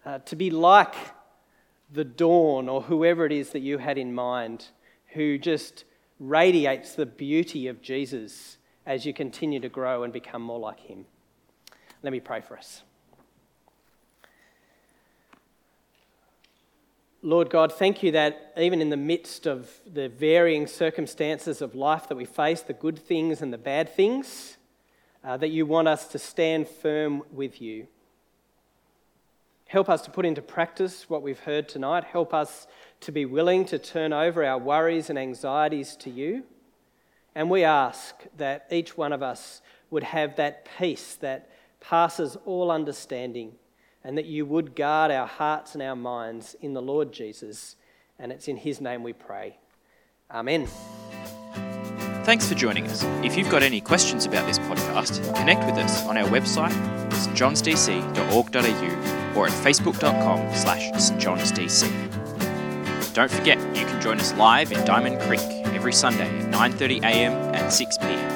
Uh, 0.05 0.19
to 0.19 0.35
be 0.35 0.49
like 0.49 0.95
the 1.91 2.03
dawn 2.03 2.67
or 2.67 2.81
whoever 2.81 3.25
it 3.25 3.31
is 3.31 3.51
that 3.51 3.61
you 3.61 3.77
had 3.77 3.97
in 3.97 4.13
mind 4.13 4.65
who 5.13 5.37
just 5.37 5.85
radiates 6.19 6.95
the 6.95 7.05
beauty 7.05 7.67
of 7.67 7.81
Jesus 7.81 8.57
as 8.85 9.05
you 9.05 9.13
continue 9.13 9.59
to 9.59 9.69
grow 9.69 10.03
and 10.03 10.11
become 10.11 10.41
more 10.41 10.59
like 10.59 10.79
him. 10.79 11.05
Let 12.03 12.11
me 12.11 12.19
pray 12.19 12.41
for 12.41 12.57
us. 12.57 12.83
Lord 17.21 17.49
God, 17.49 17.71
thank 17.71 18.03
you 18.03 18.11
that 18.11 18.51
even 18.57 18.81
in 18.81 18.89
the 18.89 18.97
midst 18.97 19.45
of 19.47 19.71
the 19.91 20.09
varying 20.09 20.67
circumstances 20.67 21.61
of 21.61 21.73
life 21.73 22.09
that 22.09 22.17
we 22.17 22.25
face, 22.25 22.61
the 22.61 22.73
good 22.73 22.99
things 22.99 23.41
and 23.41 23.53
the 23.53 23.57
bad 23.57 23.95
things, 23.95 24.57
uh, 25.23 25.37
that 25.37 25.47
you 25.47 25.65
want 25.65 25.87
us 25.87 26.05
to 26.09 26.19
stand 26.19 26.67
firm 26.67 27.23
with 27.31 27.61
you. 27.61 27.87
Help 29.67 29.87
us 29.87 30.01
to 30.01 30.11
put 30.11 30.25
into 30.25 30.41
practice 30.41 31.09
what 31.09 31.21
we've 31.21 31.39
heard 31.39 31.69
tonight. 31.69 32.03
Help 32.03 32.33
us 32.33 32.67
to 32.99 33.13
be 33.13 33.25
willing 33.25 33.63
to 33.63 33.79
turn 33.79 34.11
over 34.11 34.43
our 34.43 34.57
worries 34.57 35.09
and 35.09 35.17
anxieties 35.17 35.95
to 35.95 36.09
you. 36.09 36.43
And 37.33 37.49
we 37.49 37.63
ask 37.63 38.15
that 38.35 38.67
each 38.69 38.97
one 38.97 39.13
of 39.13 39.23
us 39.23 39.61
would 39.89 40.03
have 40.03 40.35
that 40.35 40.67
peace 40.77 41.15
that 41.21 41.49
passes 41.83 42.35
all 42.45 42.71
understanding, 42.71 43.51
and 44.03 44.17
that 44.17 44.25
you 44.25 44.43
would 44.45 44.75
guard 44.75 45.11
our 45.11 45.27
hearts 45.27 45.75
and 45.75 45.83
our 45.83 45.95
minds 45.95 46.55
in 46.61 46.73
the 46.73 46.81
Lord 46.81 47.11
Jesus. 47.11 47.75
And 48.17 48.31
it's 48.31 48.47
in 48.47 48.57
his 48.57 48.81
name 48.81 49.03
we 49.03 49.13
pray. 49.13 49.57
Amen. 50.31 50.67
Thanks 52.23 52.47
for 52.47 52.55
joining 52.55 52.87
us. 52.87 53.03
If 53.21 53.37
you've 53.37 53.49
got 53.49 53.61
any 53.63 53.81
questions 53.81 54.25
about 54.25 54.47
this 54.47 54.59
podcast, 54.59 55.35
connect 55.35 55.65
with 55.65 55.75
us 55.75 56.05
on 56.05 56.17
our 56.17 56.29
website, 56.29 56.71
stjohnsdc.org.au 57.09 59.37
or 59.37 59.47
at 59.47 59.53
facebook.com 59.53 60.55
slash 60.55 60.89
stjohnsdc. 60.91 63.13
Don't 63.13 63.29
forget, 63.29 63.59
you 63.75 63.85
can 63.85 64.01
join 64.01 64.19
us 64.19 64.33
live 64.35 64.71
in 64.71 64.83
Diamond 64.85 65.19
Creek 65.21 65.41
every 65.75 65.93
Sunday 65.93 66.29
at 66.39 66.45
9.30am 66.51 67.53
and 67.53 67.65
6pm. 67.65 68.32